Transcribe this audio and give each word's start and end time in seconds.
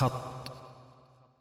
خط. 0.00 0.52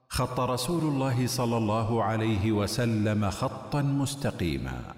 خط 0.09 0.39
رسول 0.39 0.83
الله 0.83 1.27
صلى 1.27 1.57
الله 1.57 2.03
عليه 2.03 2.51
وسلم 2.51 3.29
خطا 3.29 3.81
مستقيما. 3.81 4.95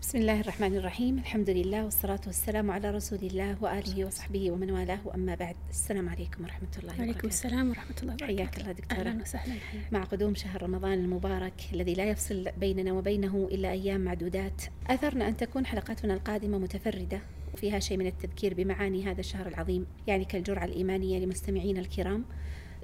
بسم 0.00 0.18
الله 0.18 0.40
الرحمن 0.40 0.76
الرحيم. 0.76 1.18
الحمد 1.18 1.50
لله 1.50 1.84
والصلاة 1.84 2.20
والسلام 2.26 2.70
على 2.70 2.90
رسول 2.90 3.18
الله 3.18 3.56
وآله 3.60 4.04
وصحبه 4.04 4.50
ومن 4.50 4.70
والاه. 4.70 4.98
أما 5.14 5.34
بعد 5.34 5.56
السلام 5.70 6.08
عليكم 6.08 6.44
ورحمة 6.44 6.68
الله 6.78 6.92
وبركاته. 6.94 7.00
وعليكم 7.00 7.28
السلام 7.28 7.68
ورحمة 7.70 7.96
الله 8.02 8.14
وبركاته. 8.14 8.36
حياك 8.36 8.58
الله 8.58 8.72
دكتورة. 8.72 9.00
أهلا 9.00 9.22
وسهلا. 9.22 9.54
مع 9.92 10.04
قدوم 10.04 10.34
شهر 10.34 10.62
رمضان 10.62 10.92
المبارك 10.92 11.58
الذي 11.72 11.94
لا 11.94 12.04
يفصل 12.04 12.48
بيننا 12.60 12.92
وبينه 12.92 13.48
إلا 13.52 13.70
أيام 13.70 14.00
معدودات 14.00 14.62
أثرنا 14.86 15.28
أن 15.28 15.36
تكون 15.36 15.66
حلقاتنا 15.66 16.14
القادمة 16.14 16.58
متفردة 16.58 17.20
وفيها 17.54 17.78
شيء 17.78 17.96
من 17.96 18.06
التذكير 18.06 18.54
بمعاني 18.54 19.10
هذا 19.10 19.20
الشهر 19.20 19.46
العظيم 19.48 19.86
يعني 20.06 20.24
كالجرعة 20.24 20.64
الإيمانية 20.64 21.18
لمستمعينا 21.18 21.80
الكرام. 21.80 22.24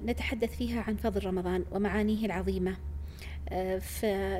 نتحدث 0.05 0.55
فيها 0.57 0.81
عن 0.81 0.95
فضل 0.95 1.25
رمضان 1.25 1.65
ومعانيه 1.71 2.25
العظيمة. 2.25 2.77
آه، 3.49 3.77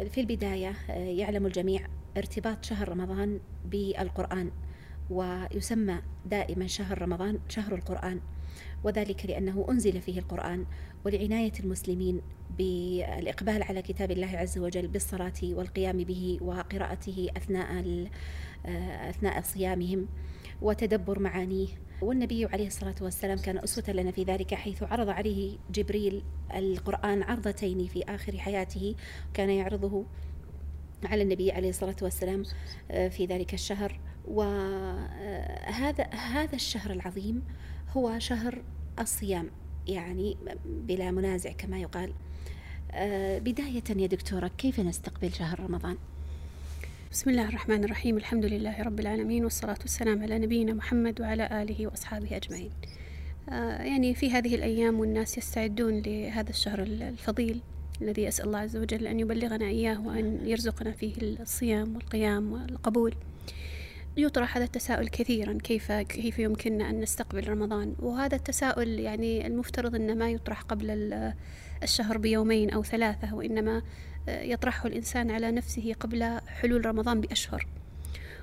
في 0.04 0.22
البداية 0.22 0.74
آه، 0.90 0.94
يعلم 0.94 1.46
الجميع 1.46 1.88
ارتباط 2.18 2.66
شهر 2.66 2.90
رمضان 2.90 3.40
بالقرآن 3.66 4.52
ويسمى 5.10 6.02
دائما 6.26 6.68
شهر 6.68 7.02
رمضان 7.02 7.40
شهر 7.50 7.76
القرآن 7.76 8.20
وذلك 8.84 9.26
لأنه 9.26 9.66
أنزل 9.70 10.02
فيه 10.02 10.20
القرآن 10.20 10.66
ولعناية 11.06 11.52
المسلمين 11.60 12.22
بالإقبال 12.58 13.64
على 13.64 13.82
كتاب 13.82 14.12
الله 14.12 14.38
عز 14.38 14.58
وجل 14.58 14.88
بالصلاة 14.88 15.34
والقيام 15.44 15.98
به 15.98 16.38
وقراءته 16.42 17.30
أثناء 17.38 18.08
آه، 18.66 19.10
أثناء 19.10 19.42
صيامهم 19.42 20.08
وتدبر 20.62 21.20
معانيه. 21.20 21.68
والنبي 22.02 22.46
عليه 22.46 22.68
الصلاة 22.68 22.96
والسلام 23.02 23.38
كان 23.38 23.58
أسوة 23.58 23.84
لنا 23.94 24.12
في 24.12 24.24
ذلك 24.24 24.54
حيث 24.54 24.84
عرض 24.84 25.10
عليه 25.10 25.58
جبريل 25.72 26.24
القرآن 26.56 27.24
عرضتين 27.24 27.88
في 27.88 28.04
آخر 28.04 28.38
حياته 28.38 28.96
كان 29.34 29.50
يعرضه 29.50 30.06
على 31.04 31.23
النبي 31.23 31.52
عليه 31.52 31.70
الصلاة 31.70 31.95
والسلام 32.02 32.44
آه، 32.92 33.08
في 33.08 33.26
ذلك 33.26 33.54
الشهر. 33.54 34.00
وهذا 34.28 36.04
هذا 36.14 36.56
الشهر 36.56 36.92
العظيم 36.92 37.44
هو 37.90 38.20
شهر 38.20 38.64
الصيام. 39.00 39.50
يعني 39.88 40.38
بلا 40.66 41.12
منازع 41.12 41.52
كما 41.52 41.80
يقال. 41.80 42.14
آه، 42.92 43.39
بداية 43.39 43.84
يا 43.95 44.08
دكتورة 44.08 44.52
كيف 44.58 44.80
نستقبل 44.80 45.34
شهر 45.34 45.59
رمضان؟ 45.59 45.98
بسم 47.12 47.30
الله 47.30 47.50
الرحمن 47.50 47.84
الرحيم 47.84 48.17
الحمد 48.17 48.45
لله 48.45 48.81
رب 48.84 49.00
العالمين 49.00 49.44
والصلاة 49.44 49.78
والسلام 49.81 50.22
على 50.22 50.39
نبينا 50.39 50.73
محمد 50.73 51.22
وعلى 51.22 51.61
آله 51.61 51.88
وأصحابه 51.88 52.38
أجمعين. 52.38 52.72
آه، 53.50 53.84
يعني 53.84 54.16
في 54.16 54.31
هذه 54.31 54.56
الأيام 54.56 55.00
والناس 55.00 55.38
يستعدون 55.38 56.00
لهذا 56.00 56.50
الشهر 56.50 56.84
الفضيل 56.84 57.59
الذي 58.02 58.28
أسأل 58.28 58.45
الله 58.45 58.59
عز 58.59 58.78
وجل 58.78 59.08
أن 59.08 59.20
يبلغنا 59.20 59.66
إياه 59.66 60.08
وأن 60.08 60.48
يرزقنا 60.48 60.92
فيه 60.92 61.14
الصيام 61.22 61.95
والقيام 61.95 62.54
والقبول. 62.54 63.14
يطرح 64.17 64.58
هذا 64.58 64.66
التساؤل 64.66 65.08
كثيرا 65.08 65.58
كيف 65.64 65.92
كيف 65.92 66.39
يمكننا 66.39 66.89
أن 66.89 67.00
نستقبل 67.00 67.47
رمضان؟ 67.47 67.95
وهذا 68.00 68.36
التساؤل 68.36 68.88
يعني 68.88 69.47
المفترض 69.47 69.95
أنه 69.95 70.14
ما 70.14 70.30
يطرح 70.30 70.61
قبل 70.61 71.14
الشهر 71.83 72.17
بيومين 72.17 72.70
أو 72.70 72.83
ثلاثة 72.83 73.36
وإنما 73.36 73.81
يطرحه 74.28 74.88
الإنسان 74.88 75.31
على 75.31 75.52
نفسه 75.52 75.94
قبل 76.00 76.39
حلول 76.47 76.86
رمضان 76.86 77.22
بأشهر. 77.22 77.67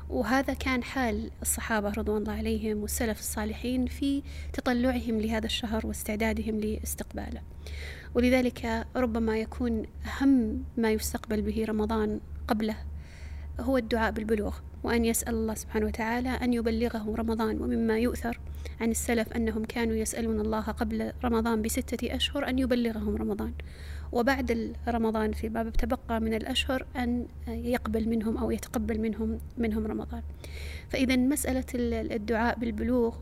وهذا 0.08 0.54
كان 0.54 0.82
حال 0.82 1.30
الصحابة 1.42 1.90
رضوان 1.90 2.22
الله 2.22 2.32
عليهم 2.32 2.82
والسلف 2.82 3.18
الصالحين 3.18 3.86
في 3.86 4.22
تطلعهم 4.52 5.20
لهذا 5.20 5.46
الشهر 5.46 5.86
واستعدادهم 5.86 6.60
لاستقباله. 6.60 7.42
ولذلك 8.14 8.86
ربما 8.96 9.38
يكون 9.38 9.86
أهم 10.06 10.64
ما 10.76 10.92
يستقبل 10.92 11.42
به 11.42 11.64
رمضان 11.64 12.20
قبله 12.48 12.76
هو 13.60 13.76
الدعاء 13.76 14.12
بالبلوغ. 14.12 14.58
وأن 14.82 15.04
يسأل 15.04 15.34
الله 15.34 15.54
سبحانه 15.54 15.86
وتعالى 15.86 16.28
أن 16.28 16.52
يبلغه 16.52 17.14
رمضان 17.16 17.60
ومما 17.60 17.98
يؤثر 17.98 18.40
عن 18.80 18.90
السلف 18.90 19.32
أنهم 19.32 19.64
كانوا 19.64 19.94
يسألون 19.94 20.40
الله 20.40 20.60
قبل 20.60 21.12
رمضان 21.24 21.62
بستة 21.62 22.14
أشهر 22.14 22.48
أن 22.48 22.58
يبلغهم 22.58 23.16
رمضان. 23.16 23.52
وبعد 24.12 24.74
رمضان 24.88 25.32
في 25.32 25.48
باب 25.48 25.72
تبقى 25.72 26.20
من 26.20 26.34
الأشهر 26.34 26.86
أن 26.96 27.26
يقبل 27.48 28.08
منهم 28.08 28.36
أو 28.36 28.50
يتقبل 28.50 29.00
منهم 29.00 29.40
منهم 29.58 29.86
رمضان. 29.86 30.22
فإذا 30.88 31.16
مسألة 31.16 31.64
الدعاء 32.16 32.58
بالبلوغ 32.58 33.16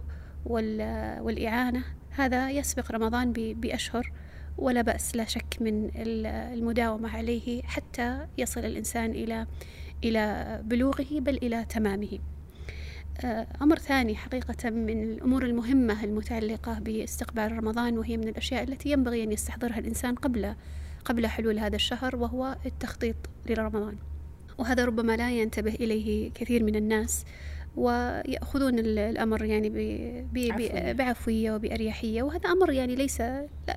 والإعانة 1.21 1.85
هذا 2.11 2.51
يسبق 2.51 2.93
رمضان 2.93 3.33
بأشهر 3.33 4.13
ولا 4.59 4.83
بأس 4.83 5.17
لا 5.17 5.25
شك 5.25 5.57
من 5.61 5.91
المداومة 5.97 7.17
عليه 7.17 7.63
حتى 7.63 8.27
يصل 8.39 8.61
الإنسان 8.61 9.11
إلى 9.11 9.47
إلى 10.05 10.61
بلوغه 10.65 11.07
بل 11.11 11.37
إلى 11.37 11.65
تمامه. 11.65 12.19
آه، 13.25 13.47
أمر 13.63 13.79
ثاني 13.79 14.15
حقيقة 14.17 14.71
من 14.71 15.03
الأمور 15.03 15.45
المهمة 15.45 16.05
المتعلقة 16.05 16.79
باستقبال 16.79 17.53
رمضان 17.53 17.99
وهي 17.99 18.17
من 18.17 18.29
الأشياء 18.29 18.63
التي 18.63 18.91
ينبغي 18.91 19.23
أن 19.23 19.33
يستحضرها 19.33 19.79
الإنسان 19.79 20.15
قبل 20.15 20.55
قبل 21.05 21.27
حلول 21.27 21.59
هذا 21.59 21.77
الشهر 21.77 22.17
وهو 22.17 22.57
التخطيط 22.67 23.17
لرمضان. 23.47 23.97
وهذا 24.59 24.85
ربما 24.85 25.17
لا 25.17 25.31
ينتبه 25.31 25.75
إليه 25.75 26.31
كثير 26.33 26.65
من 26.65 26.77
الناس. 26.77 27.25
ويأخذون 27.79 28.79
الأمر 28.79 29.45
يعني 29.45 29.71
بعفوية. 30.95 31.53
وبأريحية. 31.53 32.23
وهذا 32.23 32.51
أمر 32.51 32.73
يعني 32.73 32.95
ليس 32.95 33.21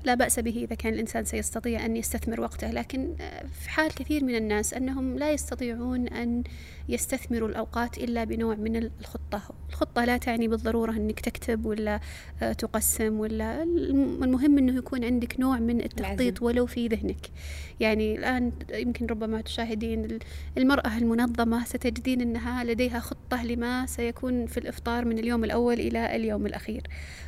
لا 0.04 0.14
بأس 0.14 0.38
به 0.38 0.64
إذا 0.64 0.74
كان 0.74 0.94
الإنسان 0.94 1.24
سيستطيع 1.24 1.86
أن 1.86 1.96
يستثمر 1.96 2.40
وقته. 2.40 2.70
لكن 2.70 3.14
في 3.60 3.70
حال 3.70 3.94
كثير 3.94 4.24
من 4.24 4.34
الناس 4.34 4.74
أنهم 4.74 5.18
لا 5.18 5.32
يستطيعون 5.32 6.08
أن 6.08 6.42
يستثمروا 6.88 7.48
الأوقات 7.48 7.98
إلا 7.98 8.24
بنوع 8.24 8.54
من 8.54 8.76
الخطة. 8.76 9.42
الخطة 9.70 10.04
لا 10.04 10.16
تعني 10.16 10.48
بالضرورة 10.48 10.92
أنك 10.92 11.20
تكتب 11.20 11.66
ولا 11.66 12.00
آه، 12.42 12.52
تقسم 12.52 13.20
ولا 13.20 13.62
المهم 14.22 14.58
أنه 14.58 14.76
يكون 14.76 15.04
عندك 15.04 15.40
نوع 15.40 15.58
من 15.58 15.80
التخطيط 15.80 16.42
ولو 16.42 16.66
في 16.66 16.88
ذهنك. 16.88 17.26
يعني 17.80 18.18
الآن 18.18 18.52
يمكن 18.74 19.06
ربما 19.06 19.40
تشاهدين 19.40 20.18
المرأة 20.58 20.98
المنظمة 20.98 21.64
ستجدين 21.64 22.20
أنها 22.20 22.64
لديها 22.64 23.00
خطة 23.00 23.44
لما 23.44 23.86
سيكون 23.86 24.46
في 24.46 24.58
الإفطار 24.58 25.04
من 25.04 25.18
اليوم 25.18 25.44
الأول 25.44 25.80
إلى 25.80 26.16
اليوم 26.16 26.46
الأخير. 26.46 26.82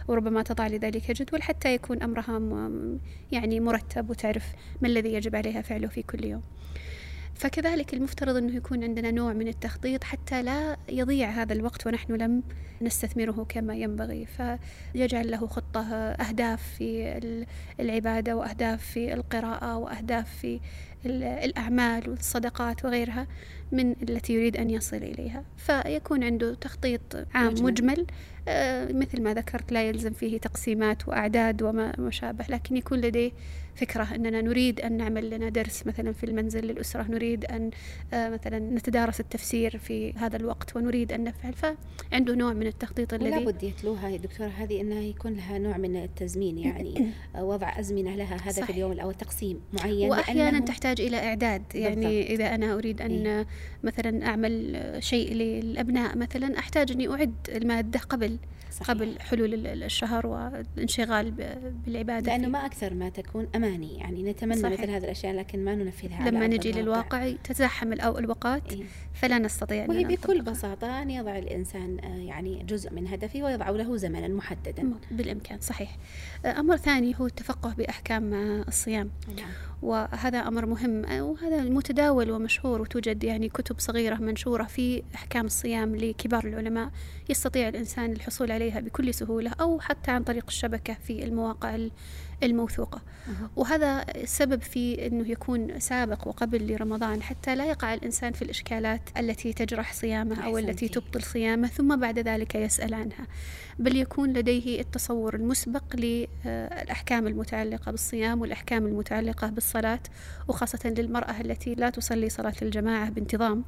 وربما 0.08 0.42
تضع 0.42 0.66
لذلك 0.66 1.10
جدول 1.10 1.42
حتى 1.42 1.74
يكون 1.74 2.02
أمرها 2.02 2.40
يعني 3.32 3.60
مرتب 3.60 4.10
وتعرف 4.10 4.52
ما 4.82 4.88
الذي 4.88 5.12
يجب 5.12 5.36
عليها 5.36 5.62
فعله 5.62 5.88
في 5.88 6.02
كل 6.02 6.24
يوم. 6.24 6.42
فكذلك 7.34 7.94
المفترض 7.94 8.36
أنه 8.36 8.56
يكون 8.56 8.84
عندنا 8.84 9.10
نوع 9.10 9.32
من 9.32 9.48
التخطيط 9.48 10.04
حتى 10.04 10.42
لا 10.42 10.76
يضيع 10.88 11.30
هذا 11.30 11.52
الوقت 11.52 11.86
ونحن 11.86 12.12
لم 12.12 12.42
نستثمره 12.82 13.46
كما 13.48 13.74
ينبغي 13.74 14.26
فيجعل 14.26 15.30
له 15.30 15.46
خطة 15.46 15.94
أهداف 15.94 16.62
في 16.78 17.18
العبادة 17.80 18.36
وأهداف 18.36 18.84
في 18.86 19.14
القراءة 19.14 19.76
وأهداف 19.76 20.36
في 20.36 20.60
الأعمال 21.06 22.10
والصدقات 22.10 22.84
وغيرها 22.84 23.26
من 23.72 23.90
التي 23.90 24.32
يريد 24.32 24.56
أن 24.56 24.70
يصل 24.70 24.96
إليها. 24.96 25.44
فيكون 25.56 26.24
عنده 26.24 26.54
تخطيط 26.54 27.00
عام 27.34 27.46
مجمل, 27.52 27.64
مجمل 27.64 28.06
آه، 28.48 28.92
مثل 28.92 29.22
ما 29.22 29.34
ذكرت 29.34 29.72
لا 29.72 29.88
يلزم 29.88 30.12
فيه 30.12 30.38
تقسيمات 30.38 31.08
وأعداد 31.08 31.62
وما 31.62 32.10
شابه 32.10 32.44
لكن 32.48 32.76
يكون 32.76 33.00
لديه 33.00 33.32
فكرة 33.74 34.14
أننا 34.14 34.40
نريد 34.40 34.80
أن 34.80 34.96
نعمل 34.96 35.30
لنا 35.30 35.48
درس 35.48 35.86
مثلا 35.86 36.12
في 36.12 36.24
المنزل 36.24 36.64
للأسرة 36.64 37.02
نريد 37.02 37.44
أن 37.44 37.70
آه، 38.14 38.28
مثلا 38.28 38.58
نتدارس 38.58 39.20
التفسير 39.20 39.78
في 39.78 40.12
هذا 40.12 40.36
الوقت 40.36 40.76
ونريد 40.76 41.12
أن 41.12 41.24
نفعل 41.24 41.52
فعنده 41.52 42.34
نوع 42.34 42.52
من 42.52 42.66
التخطيط 42.66 43.14
الذي 43.14 43.30
لابد 43.30 43.62
يتلوها 43.62 44.08
يا 44.08 44.16
دكتورة 44.16 44.48
هذه 44.48 44.80
أنها 44.80 45.00
يكون 45.00 45.32
لها 45.32 45.58
نوع 45.58 45.76
من 45.76 45.96
التزمين 45.96 46.58
يعني 46.58 47.12
وضع 47.38 47.80
أزمنة 47.80 48.16
لها 48.16 48.36
هذا 48.36 48.52
صحيح. 48.52 48.66
في 48.66 48.72
اليوم 48.72 49.00
أو 49.00 49.12
تقسيم 49.12 49.60
معين 49.72 50.10
وأحيانا 50.10 50.60
تحتاج 50.60 51.00
إلى 51.00 51.16
إعداد 51.16 51.62
يعني 51.74 52.06
بالضبط. 52.06 52.30
إذا 52.30 52.54
أنا 52.54 52.74
أريد 52.74 53.02
أن 53.02 53.26
إيه؟ 53.26 53.46
مثلا 53.82 54.26
أعمل 54.26 54.80
شيء 54.98 55.32
للأبناء 55.32 56.18
مثلا 56.18 56.58
أحتاج 56.58 56.92
أني 56.92 57.08
أعد 57.08 57.34
المادة 57.48 58.00
قبل 58.00 58.38
صحيح. 58.74 58.90
قبل 58.90 59.20
حلول 59.20 59.66
الشهر 59.66 60.26
والانشغال 60.26 61.30
بالعبادة 61.86 62.26
لأنه 62.26 62.48
ما 62.48 62.66
أكثر 62.66 62.94
ما 62.94 63.08
تكون 63.08 63.48
أماني 63.64 63.98
يعني 63.98 64.22
نتمنى 64.22 64.62
صحيح. 64.62 64.80
مثل 64.80 64.90
هذه 64.90 65.04
الأشياء 65.04 65.34
لكن 65.34 65.64
ما 65.64 65.74
ننفذها 65.74 66.30
لما 66.30 66.46
نجي 66.46 66.72
للواقع 66.72 67.32
تتزاحم 67.44 67.92
الأوقات 67.92 68.72
إيه؟ 68.72 68.84
فلا 69.14 69.38
نستطيع 69.38 69.86
وهي 69.88 70.04
بكل 70.04 70.42
بساطة 70.42 71.02
أن 71.02 71.10
يضع 71.10 71.38
الإنسان 71.38 71.98
آه، 72.04 72.16
يعني 72.16 72.62
جزء 72.62 72.92
من 72.92 73.08
هدفه 73.08 73.42
ويضع 73.42 73.70
له 73.70 73.96
زمنا 73.96 74.28
محددا 74.28 74.94
بالإمكان 75.10 75.60
صحيح 75.60 75.96
آه، 76.44 76.60
أمر 76.60 76.76
ثاني 76.76 77.14
هو 77.20 77.26
التفقه 77.26 77.74
بأحكام 77.78 78.34
آه، 78.34 78.64
الصيام 78.68 79.10
نعم. 79.36 79.48
وهذا 79.82 80.38
أمر 80.38 80.66
مهم 80.66 81.22
وهذا 81.22 81.62
متداول 81.62 82.30
ومشهور 82.30 82.80
وتوجد 82.80 83.24
يعني 83.24 83.48
كتب 83.48 83.78
صغيرة 83.78 84.14
منشورة 84.14 84.64
في 84.64 85.02
أحكام 85.14 85.46
الصيام 85.46 85.96
لكبار 85.96 86.44
العلماء 86.44 86.90
يستطيع 87.28 87.68
الإنسان 87.68 88.12
الحصول 88.12 88.52
عليها 88.52 88.80
بكل 88.80 89.14
سهولة 89.14 89.50
أو 89.60 89.80
حتى 89.80 90.10
عن 90.10 90.22
طريق 90.22 90.44
الشبكة 90.48 90.94
في 90.94 91.24
المواقع 91.24 91.74
الموثوقة. 92.42 93.02
وهذا 93.56 94.04
السبب 94.14 94.62
في 94.62 95.06
أنه 95.06 95.28
يكون 95.28 95.80
سابق 95.80 96.28
وقبل 96.28 96.72
لرمضان 96.72 97.22
حتى 97.22 97.56
لا 97.56 97.64
يقع 97.64 97.94
الإنسان 97.94 98.32
في 98.32 98.42
الإشكالات 98.42 99.00
التي 99.18 99.52
تجرح 99.52 99.92
صيامه 99.92 100.44
أو 100.44 100.58
التي 100.58 100.88
تبطل 100.88 101.22
صيامه 101.22 101.68
ثم 101.68 101.96
بعد 101.96 102.18
ذلك 102.18 102.54
يسأل 102.54 102.94
عنها. 102.94 103.26
بل 103.78 103.96
يكون 103.96 104.32
لديه 104.32 104.80
التصور 104.80 105.34
المسبق 105.34 105.82
للأحكام 105.94 107.26
المتعلقة 107.26 107.90
بالصيام 107.90 108.40
والأحكام 108.40 108.86
المتعلقة 108.86 109.46
بالصلاة 109.48 110.00
وخاصة 110.48 110.94
للمرأة 110.98 111.40
التي 111.40 111.74
لا 111.74 111.90
تصلي 111.90 112.28
صلاة 112.28 112.54
الجماعة 112.62 113.10
بانتظام. 113.10 113.64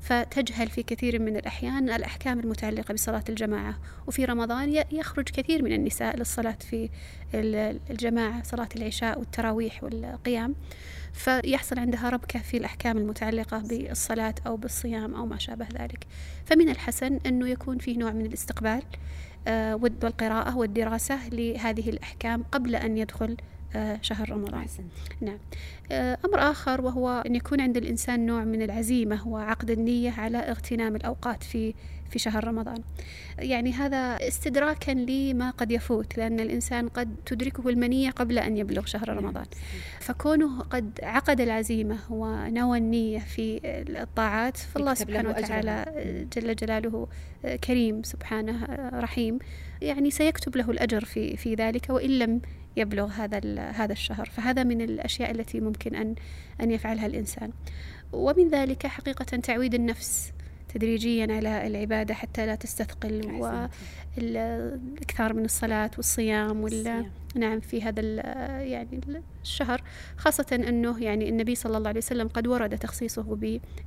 فتجهل 0.00 0.68
في 0.68 0.82
كثير 0.82 1.18
من 1.18 1.36
الأحيان 1.36 1.90
الأحكام 1.90 2.40
المتعلقة 2.40 2.94
بصلاة 2.94 3.24
الجماعة. 3.28 3.78
وفي 4.06 4.24
رمضان 4.24 4.84
يخرج 4.92 5.24
كثير 5.28 5.62
من 5.62 5.72
النساء 5.72 6.16
للصلاة 6.16 6.58
في 6.70 6.88
الجماعة 7.34 8.07
صلاة 8.42 8.68
العشاء 8.76 9.18
والتراويح 9.18 9.84
والقيام. 9.84 10.54
فيحصل 11.12 11.78
عندها 11.78 12.08
ربكة 12.10 12.38
في 12.38 12.56
الأحكام 12.56 12.98
المتعلقة 12.98 13.58
بالصلاة 13.58 14.34
أو 14.46 14.56
بالصيام 14.56 15.14
أو 15.14 15.26
ما 15.26 15.38
شابه 15.38 15.66
ذلك. 15.80 16.06
فمن 16.44 16.68
الحسن 16.68 17.18
أنه 17.26 17.48
يكون 17.48 17.78
فيه 17.78 17.98
نوع 17.98 18.10
من 18.12 18.26
الاستقبال 18.26 18.82
آه، 19.48 19.74
والقراءة 19.74 20.56
والدراسة 20.56 21.28
لهذه 21.28 21.90
الأحكام 21.90 22.42
قبل 22.52 22.76
أن 22.76 22.98
يدخل 22.98 23.36
آه، 23.76 23.98
شهر 24.02 24.30
رمضان. 24.30 24.66
نعم. 25.20 25.38
آه، 25.92 26.18
أمر 26.24 26.50
آخر 26.50 26.80
وهو 26.80 27.22
أن 27.26 27.34
يكون 27.34 27.60
عند 27.60 27.76
الإنسان 27.76 28.26
نوع 28.26 28.44
من 28.44 28.62
العزيمة 28.62 29.28
وعقد 29.28 29.70
النية 29.70 30.10
على 30.10 30.38
اغتنام 30.38 30.96
الأوقات 30.96 31.42
في 31.42 31.74
في 32.10 32.18
شهر 32.18 32.48
رمضان. 32.48 32.82
يعني 33.38 33.72
هذا 33.72 34.28
استدراكا 34.28 34.92
لما 34.92 35.50
قد 35.50 35.70
يفوت 35.72 36.18
لأن 36.18 36.40
الإنسان 36.40 36.88
قد 36.88 37.16
تدركه 37.26 37.68
المنية 37.68 38.10
قبل 38.10 38.38
أن 38.38 38.56
يبلغ 38.56 38.84
شهر 38.84 39.14
نعم، 39.14 39.18
رمضان. 39.18 39.46
فكونه 40.00 40.60
قد 40.60 41.00
عقد 41.02 41.40
العزيمة 41.40 41.98
ونوى 42.10 42.78
النية 42.78 43.18
في 43.18 43.60
الطاعات 43.64 44.56
فالله 44.56 44.94
سبحانه 44.94 45.28
وتعالى 45.28 45.84
جل 46.36 46.54
جلاله 46.56 47.08
كريم 47.64 48.02
سبحانه 48.02 48.64
رحيم. 48.94 49.38
يعني 49.82 50.10
سيكتب 50.10 50.56
له 50.56 50.70
الأجر 50.70 51.04
في 51.04 51.36
في 51.36 51.54
ذلك 51.54 51.86
وإن 51.90 52.10
لم 52.18 52.40
يبلغ 52.76 53.06
هذا 53.06 53.60
هذا 53.70 53.92
الشهر. 53.92 54.26
فهذا 54.26 54.62
من 54.62 54.80
الأشياء 54.80 55.30
التي 55.30 55.60
ممكن 55.60 55.94
أن 55.94 56.14
أن 56.60 56.70
يفعلها 56.70 57.06
الإنسان. 57.06 57.50
ومن 58.12 58.48
ذلك 58.48 58.86
حقيقة 58.86 59.24
تعويد 59.24 59.74
النفس. 59.74 60.32
تدريجيا 60.74 61.34
على 61.34 61.66
العبادة 61.66 62.14
حتى 62.14 62.46
لا 62.46 62.54
تستثقل 62.54 63.40
والإكثار 64.16 65.34
من 65.34 65.44
الصلاة 65.44 65.90
والصيام 65.96 66.60
وال 66.60 67.06
نعم 67.34 67.60
في 67.60 67.82
هذا 67.82 68.00
يعني 68.62 69.00
الشهر 69.42 69.82
خاصة 70.16 70.46
أنه 70.68 71.02
يعني 71.02 71.28
النبي 71.28 71.54
صلى 71.54 71.76
الله 71.76 71.88
عليه 71.88 72.00
وسلم 72.00 72.28
قد 72.28 72.46
ورد 72.46 72.78
تخصيصه 72.78 73.22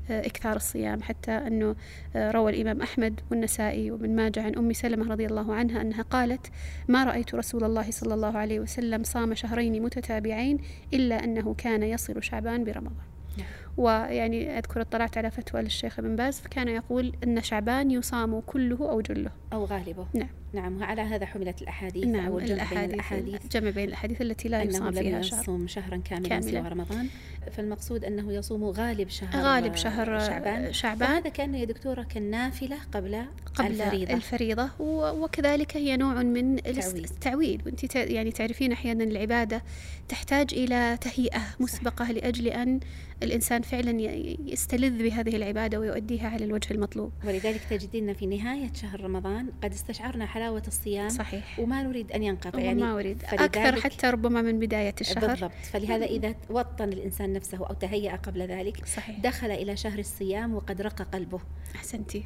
بإكثار 0.10 0.56
الصيام 0.56 1.01
حتى 1.01 1.31
أنه 1.31 1.75
روى 2.16 2.51
الإمام 2.51 2.81
أحمد 2.81 3.19
والنسائي 3.31 3.92
وابن 3.92 4.16
ماجه 4.16 4.44
عن 4.44 4.56
أم 4.56 4.74
سلمة 4.74 5.12
رضي 5.12 5.25
الله 5.25 5.54
عنها 5.54 5.81
أنها 5.81 6.01
قالت 6.01 6.48
ما 6.88 7.04
رأيت 7.04 7.36
رسول 7.36 7.63
الله 7.63 7.92
صلى 7.92 8.13
الله 8.13 8.38
عليه 8.38 8.60
وسلم 8.60 9.04
صام 9.04 9.34
شهرين 9.34 9.84
متتابعين 9.84 10.57
إلا 10.94 11.24
أنه 11.24 11.56
كان 11.57 11.84
يصل 11.84 12.24
شعبان 12.24 12.63
برمضان. 12.63 13.06
نعم. 13.38 13.48
ويعني 13.78 14.58
أذكر 14.58 14.82
اطلعت 14.82 15.18
على 15.18 15.32
فتوى 15.32 15.62
للشيخ 15.62 16.00
ابن 16.00 16.16
باز 16.16 16.40
فكان 16.40 16.68
يقول 16.68 17.14
أن 17.24 17.42
شعبان 17.44 17.92
يصام 17.92 18.40
كله 18.40 18.90
أو 18.92 19.02
جله. 19.02 19.32
أو 19.54 19.66
غالبه. 19.66 20.06
نعم. 20.14 20.30
نعم 20.54 20.82
وعلى 20.82 21.02
هذا 21.02 21.26
حملت 21.26 21.62
الأحاديث 21.62 22.06
نعم 22.06 22.26
أو 22.26 22.40
الجمع 22.40 22.56
الأحاديث 22.56 22.86
بين 22.86 22.94
الأحاديث 22.94 23.48
جمع 23.52 23.70
بين 23.70 23.88
الأحاديث 23.88 24.22
التي 24.22 24.50
لا 24.50 24.64
يصام 24.64 24.92
فيها 24.92 25.22
شهر 25.22 25.42
يصوم 25.42 25.68
شهرا 25.68 25.98
كاملا, 25.98 26.30
كاملا. 26.30 26.52
سوى 26.52 26.70
رمضان 26.70 27.08
فالمقصود 27.52 28.06
أنه 28.06 28.34
يصوم 28.34 28.64
غالب 28.64 29.10
شهر 29.10 29.44
غالب 29.44 29.76
شهر 29.76 30.20
شعبان. 30.20 30.74
شعبان. 30.74 31.10
هذا 31.10 31.30
كان 31.30 31.56
يا 31.56 31.66
دكتورة 31.66 32.04
كالنافلة 32.04 32.78
قبل 32.94 33.26
قبل 33.56 33.82
الفريضة, 33.82 34.14
الفريضة 34.14 34.70
وكذلك 34.80 35.78
هي 35.78 35.98
نوع 35.98 36.24
من 36.24 36.60
التعويد 36.68 37.66
وأنت 37.66 37.96
يعني 37.96 38.32
تعرفين 38.32 38.72
أحيانا 38.72 39.04
العبادة 39.04 39.64
تحتاج 40.10 40.54
إلى 40.54 40.98
تهيئة 41.02 41.42
مسبقة 41.60 42.06
صح. 42.06 42.12
لأجل 42.12 42.48
أن 42.48 42.80
الإنسان 43.24 43.61
فعلا 43.62 44.02
يستلذ 44.46 45.04
بهذه 45.04 45.36
العبادة 45.36 45.80
ويؤديها 45.80 46.30
على 46.30 46.46
الوجه 46.46 46.74
المطلوب. 46.74 47.12
ولذلك 47.25 47.62
تجدين 47.69 48.13
في 48.13 48.25
نهاية 48.25 48.74
شهر 48.74 49.02
رمضان 49.02 49.50
قد 49.63 49.74
استشعرنا 49.74 50.25
حلاوة 50.25 50.63
الصيام 50.68 51.10
صحيح. 51.10 51.60
وما 51.60 51.84
نريد 51.84 52.12
أن 52.12 52.24
ينقطع 52.24 52.60
يعني 52.60 52.81
ما 52.81 52.94
أريد 52.94 53.24
أكثر 53.24 53.81
حتى 53.81 54.08
ربما 54.08 54.42
من 54.42 54.60
بداية 54.60 54.96
الشهر. 55.02 55.28
بالضبط. 55.28 55.52
فلهذا 55.72 56.06
إذا 56.06 56.36
وطن 56.50 56.94
الإنسان 56.94 57.34
نفسه 57.34 57.58
أو 57.58 57.74
تهيأ 57.74 58.16
قبل 58.16 58.42
ذلك 58.42 58.86
صحيح. 58.86 59.19
دخل 59.19 59.52
إلى 59.52 59.78
شهر 59.78 60.00
الصيام 60.00 60.56
وقد 60.56 60.81
رق 60.81 61.02
قلبه. 61.02 61.40
أحسنتي. 61.75 62.24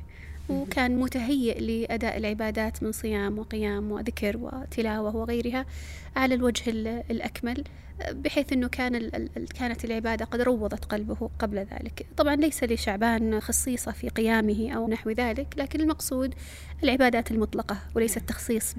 وكان 0.50 1.00
متهيئ 1.00 1.60
لأداء 1.60 2.18
العبادات 2.18 2.84
من 2.84 2.92
صيام 2.92 3.40
وقيام 3.40 3.92
وذكر 3.92 4.38
وتلاوة 4.38 5.16
وغيرها 5.16 5.66
على 6.16 6.36
الوجه 6.36 6.70
الأكمل. 7.12 7.64
بحيث 8.12 8.54
أنه 8.54 8.68
كان 8.68 9.10
كانت 9.60 9.86
العبادة 9.86 10.26
قد 10.26 10.42
روضت 10.42 10.86
قلبه 10.86 11.30
قبل 11.40 11.58
ذلك. 11.58 12.06
طبعا 12.18 12.36
ليس 12.36 12.64
لشعبان 12.64 13.40
خصيصة 13.40 13.92
في 13.92 14.10
قيامه 14.10 14.72
أو 14.72 14.88
نحو 14.88 15.10
ذلك 15.10 15.48
لكن 15.58 15.82
المقصود 15.82 16.36
العبادات 16.84 17.32
المطلقة 17.32 17.78
وليس 17.96 18.18
التخصيص 18.18 18.76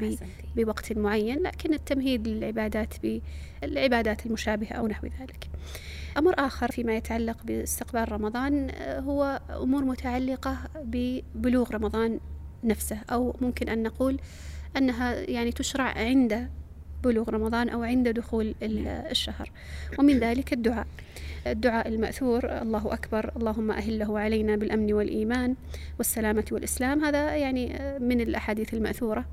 بوقت 0.57 0.93
معين 0.93 1.43
لكن 1.43 1.75
التمهيد 1.75 2.29
للعبادات 2.29 2.95
بالعبادات 3.63 4.27
المشابهة 4.27 4.73
أو 4.73 4.87
نحو 4.87 5.07
ذلك. 5.07 5.49
أمر 6.19 6.35
آخر 6.39 6.73
فيما 6.73 6.97
يتعلق 6.97 7.43
باستقبال 7.45 8.13
رمضان 8.13 8.71
هو 8.81 9.41
أمور 9.51 9.85
متعلقة 9.85 10.59
ببلوغ 10.85 11.71
رمضان 11.71 12.21
نفسه 12.65 12.99
أو 13.11 13.37
ممكن 13.41 13.69
أن 13.69 13.83
نقول 13.83 14.21
أنها 14.77 15.15
يعني 15.15 15.53
تشرع 15.53 15.85
عند 15.85 16.49
بلوغ 17.05 17.31
رمضان 17.31 17.69
أو 17.69 17.83
عند 17.83 18.09
دخول 18.09 18.55
الشهر. 18.63 19.51
ومن 19.99 20.19
ذلك 20.19 20.53
الدعاء. 20.53 20.87
الدعاء 21.47 21.89
المأثور 21.89 22.63
الله 22.63 22.93
أكبر 22.93 23.31
اللهم 23.37 23.71
أهله 23.71 24.19
علينا 24.19 24.57
بالأمن 24.57 24.93
والإيمان 24.93 25.55
والسلامة 25.99 26.45
والإسلام. 26.53 27.05
هذا 27.05 27.37
يعني 27.37 27.99
من 27.99 28.21
الأحاديث 28.21 28.75
المأثورة. 28.75 29.25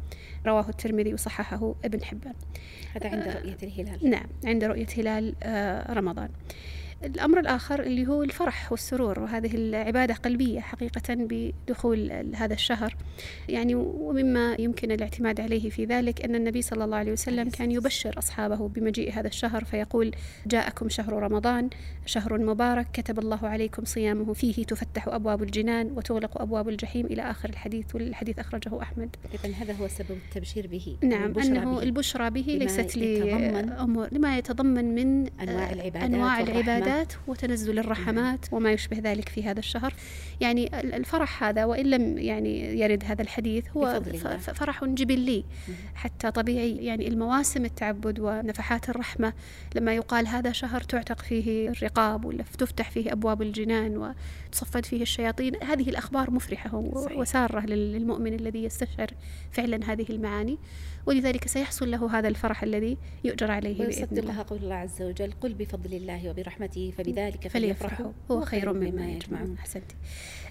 رواه 0.45 0.69
الترمذي 0.69 1.13
وصححه 1.13 1.75
ابن 1.85 2.03
حبان. 2.03 2.33
هذا 2.95 3.09
عند 3.09 3.27
رؤية 3.27 3.57
الهلال. 3.63 4.09
نعم 4.09 4.27
عند 4.45 4.63
رؤية 4.63 4.87
هلال 4.97 5.33
آه، 5.43 5.93
رمضان. 5.93 6.29
الأمر 7.05 7.39
الآخر 7.39 7.79
اللي 7.79 8.07
هو 8.07 8.23
الفرح 8.23 8.71
والسرور 8.71 9.19
وهذه 9.19 9.55
العبادة 9.55 10.13
قلبية 10.13 10.59
حقيقة 10.59 11.01
بدخول 11.09 12.11
هذا 12.35 12.53
الشهر 12.53 12.95
يعني 13.49 13.75
ومما 13.75 14.55
يمكن 14.59 14.91
الاعتماد 14.91 15.41
عليه 15.41 15.69
في 15.69 15.85
ذلك 15.85 16.25
أن 16.25 16.35
النبي 16.35 16.61
صلى 16.61 16.83
الله 16.83 16.97
عليه 16.97 17.11
وسلم 17.11 17.49
كان 17.49 17.71
يبشر 17.71 18.17
أصحابه 18.17 18.67
بمجيء 18.67 19.13
هذا 19.13 19.27
الشهر 19.27 19.63
فيقول 19.63 20.11
جاءكم 20.47 20.89
شهر 20.89 21.13
رمضان 21.13 21.69
شهر 22.05 22.37
مبارك 22.37 22.87
كتب 22.93 23.19
الله 23.19 23.47
عليكم 23.47 23.85
صيامه 23.85 24.33
فيه 24.33 24.65
تفتح 24.65 25.07
أبواب 25.07 25.43
الجنان 25.43 25.91
وتغلق 25.91 26.41
أبواب 26.41 26.69
الجحيم 26.69 27.05
إلى 27.05 27.21
آخر 27.21 27.49
الحديث 27.49 27.95
والحديث 27.95 28.39
أخرجه 28.39 28.81
أحمد 28.81 29.15
إذا 29.33 29.53
هذا 29.55 29.73
هو 29.73 29.87
سبب 29.87 30.17
التبشير 30.27 30.67
به 30.67 30.97
نعم 31.03 31.39
أنه 31.39 31.75
به. 31.75 31.83
البشرى 31.83 32.29
به 32.29 32.57
ليست 32.59 32.97
لأمور 32.97 34.07
لما 34.11 34.37
يتضمن 34.37 34.95
من 34.95 35.27
أنواع 35.41 35.71
العبادات, 35.71 36.03
أنواع 36.03 36.39
العبادات 36.39 36.92
العبادات 36.93 37.13
وتنزل 37.27 37.79
الرحمات 37.79 38.45
وما 38.51 38.71
يشبه 38.71 38.97
ذلك 38.99 39.29
في 39.29 39.43
هذا 39.43 39.59
الشهر. 39.59 39.93
يعني 40.41 40.79
الفرح 40.79 41.43
هذا 41.43 41.65
وإن 41.65 41.85
لم 41.85 42.17
يعني 42.17 42.79
يرد 42.79 43.03
هذا 43.05 43.21
الحديث 43.21 43.65
هو 43.77 44.01
فرح 44.39 44.85
جبلي. 44.85 45.43
حتى 45.95 46.31
طبيعي. 46.31 46.75
يعني 46.75 47.07
المواسم 47.07 47.65
التعبد 47.65 48.19
ونفحات 48.19 48.89
الرحمة 48.89 49.33
لما 49.75 49.95
يقال 49.95 50.27
هذا 50.27 50.51
شهر 50.51 50.81
تعتق 50.81 51.21
فيه 51.21 51.69
الرقاب 51.69 52.25
ولا 52.25 52.43
تفتح 52.57 52.91
فيه 52.91 53.11
أبواب 53.11 53.41
الجنان 53.41 54.13
وتصفد 54.51 54.85
فيه 54.85 55.01
الشياطين. 55.01 55.63
هذه 55.63 55.89
الأخبار 55.89 56.31
مفرحة 56.31 56.77
وسارة 57.15 57.65
للمؤمن 57.65 58.33
الذي 58.33 58.63
يستشعر 58.63 59.07
فعلا 59.51 59.91
هذه 59.91 60.05
المعاني. 60.09 60.57
ولذلك 61.05 61.47
سيحصل 61.47 61.91
له 61.91 62.19
هذا 62.19 62.27
الفرح 62.27 62.63
الذي 62.63 62.97
يؤجر 63.23 63.51
عليه 63.51 63.77
بإذن 63.77 64.17
الله. 64.17 64.45
قول 64.47 64.59
الله 64.59 64.75
عز 64.75 65.01
وجل 65.01 65.33
قل 65.41 65.53
بفضل 65.53 65.93
الله 65.93 66.29
وبرحمته 66.29 66.93
فبذلك 66.97 67.47
فليفرحوا. 67.47 68.11
هو 68.31 68.41
خير 68.41 68.73
مما 68.73 69.09
يجمعون. 69.09 69.55
أحسنتي 69.59 69.95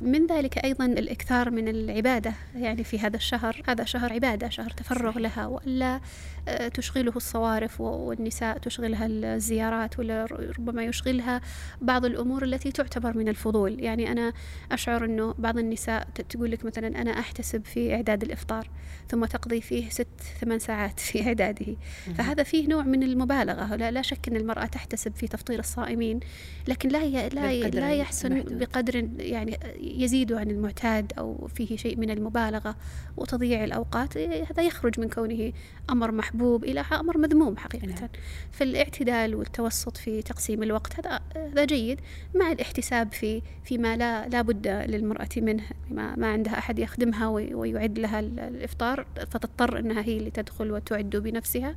من 0.00 0.26
ذلك 0.26 0.64
أيضا 0.64 0.86
الإكثار 0.86 1.50
من 1.50 1.68
العبادة 1.68 2.32
يعني 2.56 2.84
في 2.84 2.98
هذا 2.98 3.16
الشهر. 3.16 3.62
هذا 3.68 3.84
شهر 3.84 4.12
عبادة 4.12 4.48
شهر 4.48 4.70
تفرغ 4.70 5.18
لها 5.18 5.46
ولا 5.46 6.00
آه، 6.48 6.68
تشغله 6.68 7.12
الصوارف 7.16 7.80
والنساء 7.80 8.58
تشغلها 8.58 9.06
الزيارات 9.06 9.98
ولا 9.98 10.24
ربما 10.58 10.84
يشغلها 10.84 11.40
بعض 11.80 12.04
الأمور 12.04 12.44
التي 12.44 12.72
تعتبر 12.72 13.16
من 13.16 13.28
الفضول. 13.28 13.80
يعني 13.80 14.12
أنا 14.12 14.32
أشعر 14.72 15.04
أنه 15.04 15.34
بعض 15.38 15.58
النساء 15.58 16.08
تقول 16.28 16.50
لك 16.50 16.64
مثلا 16.64 17.02
أنا 17.02 17.10
أحتسب 17.10 17.64
في 17.64 17.94
إعداد 17.94 18.22
الإفطار 18.22 18.70
ثم 19.08 19.24
تقضي 19.24 19.60
فيه 19.60 19.88
ست 19.88 20.08
ثمان 20.44 20.58
ساعات 20.58 21.00
في 21.00 21.26
إعداده. 21.26 21.76
فهذا 22.18 22.42
فيه 22.42 22.68
نوع 22.68 22.82
من 22.82 23.02
المبالغة. 23.02 23.76
لا, 23.76 23.90
لا 23.90 24.02
شك 24.02 24.28
أن 24.28 24.36
المرأة 24.36 24.66
تحتسب 24.66 25.16
في 25.16 25.28
تفطير 25.28 25.58
الصائمين 25.58 26.20
لكن 26.68 26.88
لا 26.88 27.28
لا 27.28 27.68
لا 27.68 27.92
يحسن 27.92 28.42
بقدر 28.42 29.08
يعني 29.18 29.58
يزيد 29.80 30.32
عن 30.32 30.50
المعتاد 30.50 31.12
أو 31.18 31.48
فيه 31.54 31.76
شيء 31.76 31.98
من 31.98 32.10
المبالغة 32.10 32.76
وتضييع 33.16 33.64
الأوقات. 33.64 34.18
هذا 34.18 34.62
يخرج 34.62 35.00
من 35.00 35.08
كونه 35.08 35.52
أمر 35.90 36.12
محبوب 36.12 36.64
إلى 36.64 36.80
أمر 36.92 37.18
مذموم 37.18 37.56
حقيقة. 37.56 37.86
نعم. 37.86 38.08
فالاعتدال 38.52 39.34
والتوسط 39.34 39.96
في 39.96 40.22
تقسيم 40.22 40.62
الوقت 40.62 40.98
هذا 40.98 41.20
هذا 41.36 41.64
جيد 41.64 42.00
مع 42.34 42.52
الاحتساب 42.52 43.12
في 43.12 43.42
فيما 43.64 43.96
لا 43.96 44.28
لا 44.28 44.42
بد 44.42 44.66
للمرأة 44.66 45.28
منه 45.36 45.62
ما, 45.90 46.16
ما 46.16 46.26
عندها 46.26 46.58
أحد 46.58 46.78
يخدمها 46.78 47.28
ويعد 47.28 47.98
لها 47.98 48.20
الإفطار 48.20 49.06
فتضطر 49.30 49.78
أنها 49.78 50.02
هي 50.02 50.16
اللي 50.16 50.30
تدخل 50.34 50.72
وتعد 50.72 51.16
بنفسها 51.16 51.74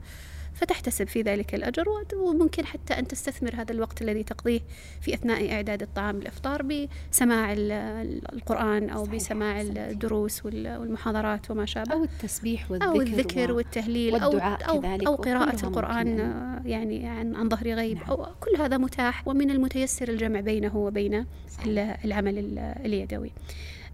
فتحتسب 0.55 1.07
في 1.07 1.21
ذلك 1.21 1.55
الأجر 1.55 1.85
وممكن 2.15 2.65
حتى 2.65 2.93
أن 2.93 3.07
تستثمر 3.07 3.55
هذا 3.55 3.71
الوقت 3.71 4.01
الذي 4.01 4.23
تقضيه 4.23 4.59
في 5.01 5.13
أثناء 5.13 5.53
إعداد 5.53 5.81
الطعام 5.81 6.17
الإفطار 6.17 6.61
بسماع 6.61 7.53
القرآن 8.33 8.89
أو 8.89 9.03
بسماع 9.03 9.61
الدروس 9.61 10.45
والمحاضرات 10.45 11.51
وما 11.51 11.65
شابه. 11.65 11.93
أو 11.93 12.03
التسبيح 12.03 12.71
والذكر 12.71 12.89
أو 12.89 13.01
الذكر 13.01 13.51
والتهليل 13.51 14.13
والدعاء 14.13 14.69
أو, 14.69 14.81
كذلك 14.81 15.07
أو 15.07 15.15
قراءة 15.15 15.65
القرآن 15.65 16.17
يعني 16.65 17.07
عن, 17.07 17.35
عن 17.35 17.49
ظهر 17.49 17.73
غيب. 17.73 17.97
نعم. 17.97 18.09
أو 18.09 18.25
كل 18.39 18.61
هذا 18.61 18.77
متاح 18.77 19.27
ومن 19.27 19.51
المتيسر 19.51 20.09
الجمع 20.09 20.39
بينه 20.39 20.77
وبين 20.77 21.25
العمل 22.05 22.59
اليدوي. 22.59 23.31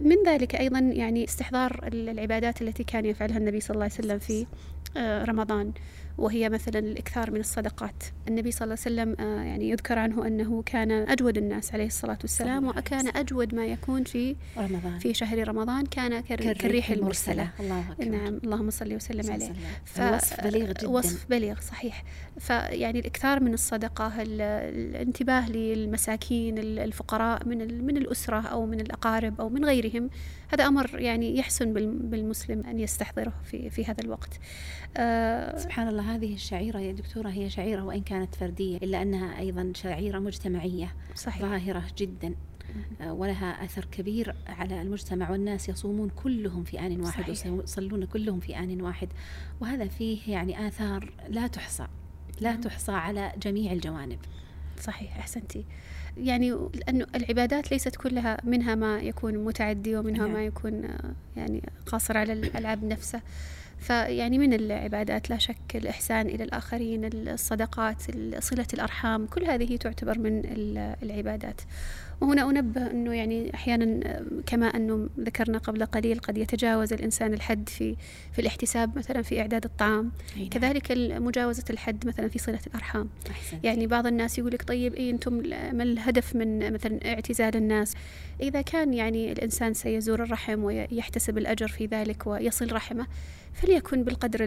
من 0.02 0.16
ذلك 0.28 0.56
أيضا 0.56 0.80
يعني 0.80 1.24
استحضار 1.24 1.90
العبادات 1.94 2.62
التي 2.62 2.84
كان 2.84 3.06
يفعلها 3.06 3.38
النبي 3.38 3.60
صلى 3.60 3.76
الله 3.76 3.84
عليه 3.84 3.94
وسلم 3.94 4.20
في 4.20 4.46
آه، 4.98 5.24
رمضان 5.26 5.72
وهي 6.18 6.50
مثلا 6.50 6.80
الإكثار 6.80 7.32
من 7.32 7.40
الصدقات. 7.40 8.04
النبي 8.28 8.52
صلى 8.52 8.64
الله 8.64 8.78
عليه 8.86 8.96
وسلم 8.96 9.26
آه، 9.28 9.44
يعني 9.44 9.70
يذكر 9.70 10.00
عنه 10.00 10.28
أنه 10.28 10.64
كان 10.66 10.92
أجود 10.92 11.38
الناس 11.38 11.74
عليه 11.74 11.86
الصلاة 11.86 12.18
والسلام 12.22 12.68
وكان 12.68 13.08
أجود 13.16 13.56
ما 13.56 13.66
يكون 13.66 14.04
في 14.04 14.36
رمضان. 14.58 15.00
في 15.00 15.14
شهر 15.14 15.48
رمضان 15.48 15.86
كان 15.86 16.20
كالريح 16.20 16.90
المرسلة. 16.90 17.50
الله 17.60 17.92
أكبر. 17.92 18.06
نعم 18.06 18.40
اللهم 18.44 18.70
صل 18.70 18.96
وسلم 18.96 19.32
عليه. 19.32 19.54
وصف 20.16 20.44
بليغ 20.44 20.72
جدا. 20.72 20.88
وصف 20.88 21.26
بليغ 21.30 21.60
صحيح. 21.62 22.04
فيعني 22.40 23.00
الإكثار 23.00 23.44
من 23.44 23.54
الصدقة 23.54 24.14
الانتباه 24.22 25.50
للمساكين 25.50 26.58
الفقراء 26.58 27.48
من 27.48 27.86
من 27.86 27.98
الأسرة 27.98 28.42
أو 28.42 28.66
من 28.66 28.80
الأقارب 28.80 29.42
أو 29.42 29.50
من 29.50 29.66
غيرهم. 29.66 30.10
هذا 30.54 30.68
أمر 30.68 31.00
يعني 31.00 31.38
يحسن 31.38 31.74
بالمسلم 32.10 32.66
أن 32.66 32.80
يستحضره 32.80 33.34
في 33.44 33.70
في 33.70 33.86
هذا 33.86 34.04
الوقت. 34.04 34.40
آه 34.98 35.58
سبحان 35.58 35.88
الله 35.88 36.16
هذه 36.16 36.34
الشعيرة 36.34 36.80
يا 36.80 36.92
دكتورة 36.92 37.30
هي 37.30 37.50
شعيرة 37.50 37.84
وإن 37.84 38.02
كانت 38.02 38.36
فردية 38.36 38.78
إلا 38.78 39.02
أنها 39.02 39.40
أيضا 39.40 39.72
شعيرة 39.76 40.20
مجتمعية 40.20 40.96
صحيح. 41.16 41.42
ظاهرة 41.42 41.84
جدا 41.98 42.36
آه، 43.02 43.14
ولها 43.14 43.66
أثر 43.66 43.86
كبير 43.86 44.36
على 44.48 44.82
المجتمع 44.82 45.32
والناس 45.32 45.70
يصومون 45.70 46.10
كلهم 46.10 46.64
في 46.64 46.80
آن 46.80 47.02
واحد 47.02 47.30
ويصلون 47.30 48.06
كلهم 48.06 48.40
في 48.40 48.60
آن 48.60 48.82
واحد. 48.82 49.10
وهذا 49.62 49.88
فيه 49.88 50.32
يعني 50.32 50.68
آثار 50.68 51.14
لا 51.30 51.48
تحصى. 51.48 51.88
لا 52.42 52.56
تحصى 52.56 52.92
على 52.92 53.32
جميع 53.44 53.72
الجوانب. 53.72 54.20
صحيح 54.80 55.18
أحسنتي. 55.18 55.66
يعني 56.18 56.70
لأنه 56.74 57.08
العبادات 57.16 57.72
ليست 57.72 57.96
كلها 57.96 58.38
منها 58.44 58.76
ما 58.76 59.00
يكون 59.00 59.38
متعدي 59.38 59.96
ومنها 59.96 60.28
نعم. 60.28 60.34
ما 60.34 60.46
يكون 60.46 60.86
آه، 60.86 61.14
يعني 61.38 61.64
قاصر 61.86 62.18
على 62.18 62.34
الألعاب 62.34 62.84
نفسه 62.84 63.22
فيعني 63.80 64.38
من 64.38 64.54
العبادات 64.54 65.30
لا 65.30 65.38
شك 65.38 65.76
الإحسان 65.76 66.28
إلى 66.28 66.44
الآخرين 66.44 67.10
الصدقات 67.14 68.02
صلة 68.44 68.68
الأرحام 68.74 69.26
كل 69.26 69.46
هذه 69.46 69.78
تعتبر 69.78 70.20
من 70.20 70.42
العبادات. 71.04 71.62
وهنا 72.22 72.50
أنبه 72.50 72.92
أنه 72.92 73.14
يعني 73.14 73.54
أحيانا 73.54 74.22
كما 74.46 74.66
أنه 74.66 75.10
ذكرنا 75.20 75.58
قبل 75.58 75.86
قليل 75.86 76.20
قد 76.20 76.38
يتجاوز 76.38 76.94
الإنسان 76.94 77.34
الحد 77.34 77.70
في 77.70 77.96
في 78.34 78.40
الاحتساب 78.40 78.98
مثلا 78.98 79.22
في 79.22 79.42
إعداد 79.42 79.64
الطعام 79.66 80.12
نعم. 80.38 80.50
كذلك 80.50 80.92
مجاوزة 81.22 81.64
الحد 81.70 82.08
مثلا 82.08 82.28
في 82.28 82.40
صلة 82.40 82.60
الأرحام 82.68 83.10
أحسنت. 83.32 83.66
يعني 83.66 83.88
بعض 83.88 84.08
الناس 84.08 84.40
يقول 84.40 84.52
لك 84.52 84.64
طيب 84.64 84.94
إيه 84.94 85.12
أنتم 85.12 85.34
ما 85.74 85.84
الهدف 85.84 86.36
من 86.36 86.74
مثلا 86.74 87.00
اعتزال 87.06 87.56
الناس 87.56 87.94
إذا 88.42 88.62
كان 88.62 88.94
يعني 88.94 89.32
الإنسان 89.32 89.74
سيزور 89.74 90.24
الرحم 90.24 90.64
ويحتسب 90.64 91.38
الأجر 91.38 91.68
في 91.68 91.86
ذلك 91.86 92.28
ويصل 92.28 92.72
رحمه 92.72 93.08
فليكن 93.54 94.04
بالقدر 94.04 94.44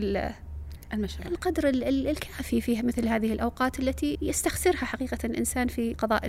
المشروع. 0.94 1.28
القدر 1.28 1.68
الكافي 1.68 2.60
فيها 2.60 2.82
مثل 2.82 3.08
هذه 3.08 3.32
الأوقات 3.32 3.80
التي 3.80 4.18
يستخسرها 4.22 4.84
حقيقة 4.84 5.18
الإنسان 5.24 5.68
في 5.68 5.94
قضاء 5.94 6.20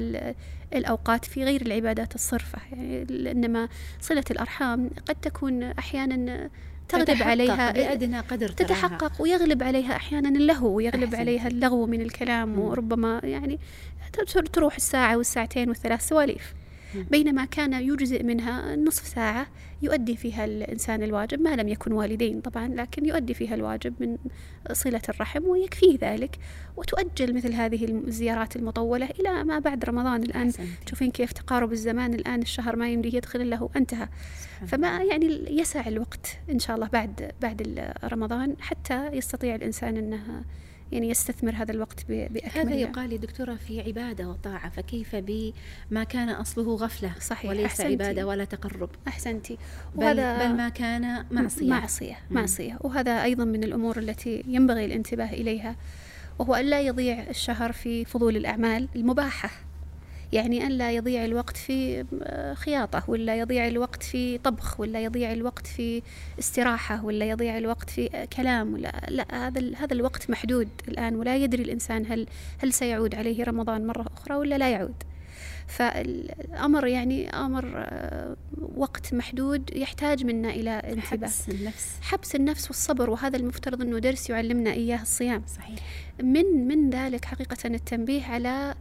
الأوقات 0.73 1.25
في 1.25 1.43
غير 1.43 1.61
العبادات 1.61 2.15
الصرفة 2.15 2.59
يعني 2.71 3.31
إنما 3.31 3.69
صلة 4.01 4.23
الأرحام 4.31 4.89
قد 5.07 5.15
تكون 5.15 5.63
أحيانا 5.63 6.49
تغلب 6.89 7.23
عليها 7.23 7.71
بأدنى 7.71 8.19
قدر 8.19 8.49
تتحقق 8.49 9.21
ويغلب 9.21 9.63
عليها 9.63 9.95
أحيانا 9.95 10.29
اللهو 10.29 10.75
ويغلب 10.75 11.03
أحسن. 11.03 11.17
عليها 11.17 11.47
اللغو 11.47 11.85
من 11.85 12.01
الكلام 12.01 12.59
وربما 12.59 13.21
يعني 13.23 13.59
تروح 14.53 14.75
الساعة 14.75 15.17
والساعتين 15.17 15.69
والثلاث 15.69 16.07
سواليف 16.07 16.53
بينما 17.11 17.45
كان 17.45 17.73
يجزئ 17.73 18.23
منها 18.23 18.75
نصف 18.75 19.07
ساعة 19.07 19.47
يؤدي 19.81 20.15
فيها 20.15 20.45
الإنسان 20.45 21.03
الواجب 21.03 21.41
ما 21.41 21.55
لم 21.55 21.67
يكن 21.67 21.91
والدين 21.91 22.41
طبعا 22.41 22.67
لكن 22.67 23.05
يؤدي 23.05 23.33
فيها 23.33 23.55
الواجب 23.55 23.93
من 23.99 24.17
صلة 24.71 25.01
الرحم 25.09 25.43
ويكفيه 25.43 25.97
ذلك. 26.01 26.37
وتؤجل 26.77 27.35
مثل 27.35 27.53
هذه 27.53 27.85
الزيارات 27.85 28.55
المطولة 28.55 29.09
إلى 29.19 29.43
ما 29.43 29.59
بعد 29.59 29.85
رمضان 29.85 30.23
الآن. 30.23 30.51
تشوفين 30.85 31.11
كيف 31.11 31.31
تقارب 31.31 31.71
الزمان 31.71 32.13
الآن 32.13 32.41
الشهر 32.41 32.75
ما 32.75 32.89
يمدي 32.89 33.17
يدخل 33.17 33.41
إلا 33.41 33.55
هو 33.55 33.69
انتهى 33.75 34.07
فما 34.67 35.03
يعني 35.03 35.59
يسع 35.59 35.87
الوقت 35.87 36.37
إن 36.51 36.59
شاء 36.59 36.75
الله 36.75 36.87
بعد 36.87 37.31
بعد 37.41 37.91
رمضان 38.03 38.55
حتى 38.59 39.07
يستطيع 39.07 39.55
الإنسان 39.55 39.97
أنه 39.97 40.43
يعني 40.91 41.09
يستثمر 41.09 41.55
هذا 41.55 41.71
الوقت 41.71 42.05
بأكمله 42.07 42.61
هذا 42.61 42.75
يقال 42.75 43.11
يا 43.11 43.17
دكتورة 43.17 43.55
في 43.55 43.81
عبادة 43.81 44.29
وطاعة 44.29 44.69
فكيف 44.69 45.15
بما 45.15 46.03
كان 46.03 46.29
أصله 46.29 46.75
غفلة 46.75 47.11
صحيح 47.21 47.51
وليس 47.51 47.65
أحسنتي. 47.65 47.91
عبادة 47.91 48.27
ولا 48.27 48.45
تقرب. 48.45 48.89
أحسنتي. 49.07 49.57
وهذا 49.95 50.37
بل, 50.37 50.47
بل 50.49 50.57
ما 50.57 50.69
كان 50.69 51.25
معصية. 51.31 51.69
معصية 51.69 52.17
معصية. 52.29 52.77
وهذا 52.81 53.23
أيضا 53.23 53.43
من 53.45 53.63
الأمور 53.63 53.99
التي 53.99 54.43
ينبغي 54.47 54.85
الانتباه 54.85 55.33
إليها 55.33 55.75
وهو 56.39 56.55
أن 56.55 56.65
لا 56.65 56.81
يضيع 56.81 57.23
الشهر 57.29 57.71
في 57.71 58.05
فضول 58.05 58.37
الأعمال 58.37 58.87
المباحة. 58.95 59.49
يعني 60.35 60.65
أن 60.65 60.71
لا 60.71 60.91
يضيع 60.91 61.25
الوقت 61.25 61.57
في 61.57 62.05
آه، 62.23 62.53
خياطة 62.53 63.03
ولا 63.07 63.39
يضيع 63.39 63.67
الوقت 63.67 64.03
في 64.03 64.37
طبخ 64.37 64.79
ولا 64.79 65.03
يضيع 65.03 65.33
الوقت 65.33 65.67
في 65.67 66.01
استراحة 66.39 67.05
ولا 67.05 67.29
يضيع 67.29 67.57
الوقت 67.57 67.89
في 67.89 68.09
آه، 68.15 68.25
كلام. 68.25 68.73
ولا 68.73 69.05
لا 69.09 69.47
هذا 69.47 69.75
هذا 69.75 69.93
الوقت 69.93 70.29
محدود 70.29 70.69
الآن 70.87 71.15
ولا 71.15 71.35
يدري 71.37 71.63
الإنسان 71.63 72.05
هل 72.05 72.27
هل 72.57 72.73
سيعود 72.73 73.15
عليه 73.15 73.43
رمضان 73.43 73.87
مرة 73.87 74.05
أخرى 74.17 74.35
ولا 74.35 74.57
لا 74.57 74.69
يعود. 74.69 75.03
فالأمر 75.67 76.87
يعني 76.87 77.29
أمر 77.29 77.73
آه، 77.75 78.35
وقت 78.75 79.13
محدود 79.13 79.69
يحتاج 79.75 80.25
منا 80.25 80.49
إلى 80.49 80.69
انتباه. 80.69 81.27
حبس 81.27 81.49
النفس. 81.49 81.91
حبس 82.01 82.35
النفس 82.35 82.67
والصبر 82.67 83.09
وهذا 83.09 83.37
المفترض 83.37 83.81
أنه 83.81 83.99
درس 83.99 84.29
يعلمنا 84.29 84.71
إياه 84.71 85.01
الصيام. 85.01 85.43
صحيح. 85.55 85.79
من 86.23 86.67
من 86.67 86.89
ذلك 86.89 87.25
حقيقة 87.25 87.57
التنبيه 87.65 88.23
على 88.25 88.75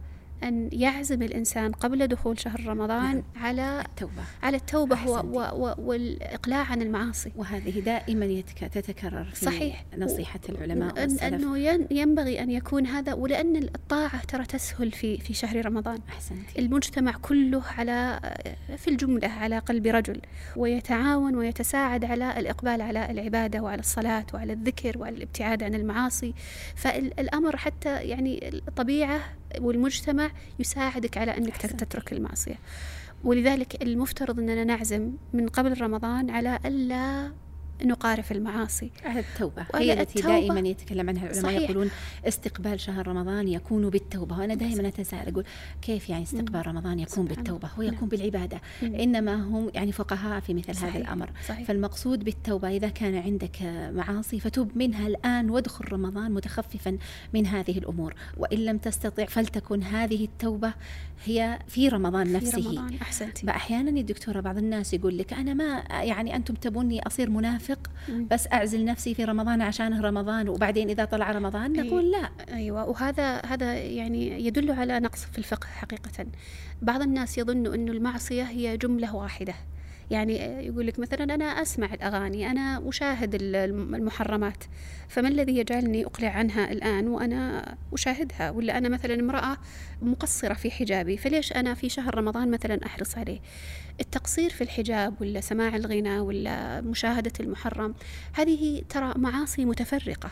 أن 0.45 0.69
يعزم 0.73 1.21
الإنسان 1.21 1.71
قبل 1.71 2.07
دخول 2.07 2.39
شهر 2.39 2.65
رمضان 2.65 3.15
نعم. 3.15 3.23
على 3.35 3.83
التوبة. 3.85 4.23
على 4.43 4.57
التوبة 4.57 5.09
و 5.09 5.39
و 5.39 5.73
والإقلاع 5.77 6.63
عن 6.71 6.81
المعاصي. 6.81 7.31
وهذه 7.35 7.79
دائما 7.79 8.41
تتكرر 8.71 9.23
في 9.23 9.45
صحيح. 9.45 9.85
نصيحة 9.97 10.39
العلماء 10.49 11.01
والسلف. 11.01 11.23
أنه 11.23 11.57
ينبغي 11.91 12.41
أن 12.43 12.51
يكون 12.51 12.85
هذا 12.85 13.13
ولأن 13.13 13.55
الطاعة 13.55 14.25
ترى 14.25 14.45
تسهل 14.45 14.91
في 14.91 15.17
في 15.17 15.33
شهر 15.33 15.65
رمضان. 15.65 15.99
أحسنتي. 16.09 16.59
المجتمع 16.59 17.11
كله 17.11 17.63
على 17.77 18.19
في 18.77 18.87
الجملة 18.87 19.27
على 19.27 19.59
قلب 19.59 19.87
رجل 19.87 20.21
ويتعاون 20.55 21.35
ويتساعد 21.35 22.05
على 22.05 22.39
الإقبال 22.39 22.81
على 22.81 23.11
العبادة 23.11 23.59
وعلى 23.61 23.79
الصلاة 23.79 24.25
وعلى 24.33 24.53
الذكر 24.53 24.97
وعلى 24.97 25.15
الابتعاد 25.17 25.63
عن 25.63 25.75
المعاصي. 25.75 26.33
فالأمر 26.75 27.57
حتى 27.57 28.03
يعني 28.03 28.49
الطبيعة 28.67 29.19
والمجتمع 29.61 30.31
يساعدك 30.59 31.17
على 31.17 31.37
أنك 31.37 31.57
تترك 31.57 32.13
المعصية. 32.13 32.59
ولذلك 33.23 33.83
المفترض 33.83 34.39
أننا 34.39 34.63
نعزم 34.63 35.11
من 35.33 35.47
قبل 35.47 35.81
رمضان 35.81 36.29
على 36.29 36.59
ألا 36.65 37.31
نقارف 37.83 38.31
المعاصي. 38.31 38.91
على 39.05 39.19
التوبة. 39.19 39.65
هي 39.75 40.01
التي 40.01 40.21
دائما 40.21 40.59
يتكلم 40.59 41.09
عنها 41.09 41.23
العلماء 41.23 41.51
صحيح. 41.51 41.69
يقولون 41.69 41.89
استقبال 42.27 42.79
شهر 42.79 43.07
رمضان 43.07 43.47
يكون 43.47 43.89
بالتوبة. 43.89 44.39
وأنا 44.39 44.53
دائما 44.53 44.87
أتساءل 44.87 45.29
أقول 45.29 45.43
كيف 45.81 46.09
يعني 46.09 46.23
استقبال 46.23 46.67
رمضان 46.67 46.99
يكون 46.99 47.25
بالتوبة؟ 47.25 47.67
هو 47.67 47.81
يكون 47.81 48.09
بالعبادة 48.09 48.61
إنما 48.83 49.35
هم 49.35 49.71
يعني 49.73 49.91
فقهاء 49.91 50.39
في 50.39 50.53
مثل 50.53 50.75
صحيح. 50.75 50.95
هذا 50.95 50.97
الأمر. 50.97 51.29
صحيح. 51.47 51.67
فالمقصود 51.67 52.23
بالتوبة 52.23 52.69
إذا 52.69 52.89
كان 52.89 53.15
عندك 53.15 53.61
معاصي 53.95 54.39
فتوب 54.39 54.71
منها 54.75 55.07
الآن 55.07 55.49
وادخل 55.49 55.91
رمضان 55.91 56.31
متخففا 56.31 56.97
من 57.33 57.47
هذه 57.47 57.77
الأمور. 57.77 58.15
وإن 58.37 58.57
لم 58.57 58.77
تستطع 58.77 59.25
فلتكن 59.25 59.83
هذه 59.83 60.25
التوبة 60.25 60.73
هي 61.25 61.59
في 61.67 61.87
رمضان 61.87 62.33
نفسه. 62.33 62.61
في 62.61 62.67
رمضان. 62.67 62.97
أحسنتي. 63.01 63.49
أحيانا 63.49 63.89
الدكتورة 63.89 64.39
بعض 64.39 64.57
الناس 64.57 64.93
يقول 64.93 65.17
لك 65.17 65.33
أنا 65.33 65.53
ما 65.53 65.83
يعني 65.89 66.35
أنتم 66.35 66.53
تبوني 66.53 67.07
أصير 67.07 67.29
منافق 67.29 67.64
منافق 67.69 67.89
بس 68.31 68.47
أعزل 68.53 68.85
نفسي 68.85 69.13
في 69.13 69.23
رمضان 69.23 69.61
عشانه 69.61 70.01
رمضان 70.01 70.49
وبعدين 70.49 70.89
إذا 70.89 71.05
طلع 71.05 71.31
رمضان 71.31 71.73
نقول 71.73 72.11
لا. 72.11 72.29
أيوه 72.53 72.89
وهذا 72.89 73.41
هذا 73.45 73.73
يعني 73.73 74.45
يدل 74.47 74.71
على 74.71 74.99
نقص 74.99 75.25
في 75.25 75.37
الفقه 75.37 75.67
حقيقة. 75.67 76.25
بعض 76.81 77.01
الناس 77.01 77.37
يظن 77.37 77.73
إنه 77.73 77.91
المعصية 77.91 78.43
هي 78.43 78.77
جملة 78.77 79.15
واحدة. 79.15 79.53
يعني 80.11 80.35
يقول 80.65 80.87
لك 80.87 80.99
مثلا 80.99 81.23
أنا 81.23 81.45
أسمع 81.45 81.93
الأغاني 81.93 82.51
أنا 82.51 82.89
أشاهد 82.89 83.37
المحرمات 83.41 84.63
فما 85.07 85.27
الذي 85.27 85.57
يجعلني 85.57 86.05
أقلع 86.05 86.29
عنها 86.29 86.71
الآن 86.71 87.07
وأنا 87.07 87.75
أشاهدها؟ 87.93 88.51
ولا 88.51 88.77
أنا 88.77 88.89
مثلا 88.89 89.13
امرأة 89.13 89.57
مقصرة 90.01 90.53
في 90.53 90.71
حجابي 90.71 91.17
فليش 91.17 91.53
أنا 91.53 91.73
في 91.73 91.89
شهر 91.89 92.15
رمضان 92.15 92.51
مثلا 92.51 92.85
أحرص 92.85 93.17
عليه؟ 93.17 93.39
التقصير 93.99 94.49
في 94.49 94.61
الحجاب 94.61 95.21
ولا 95.21 95.41
سماع 95.41 95.75
الغنى 95.75 96.19
ولا 96.19 96.81
مشاهدة 96.81 97.31
المحرم 97.39 97.95
هذه 98.33 98.83
ترى 98.89 99.13
معاصي 99.15 99.65
متفرقة. 99.65 100.31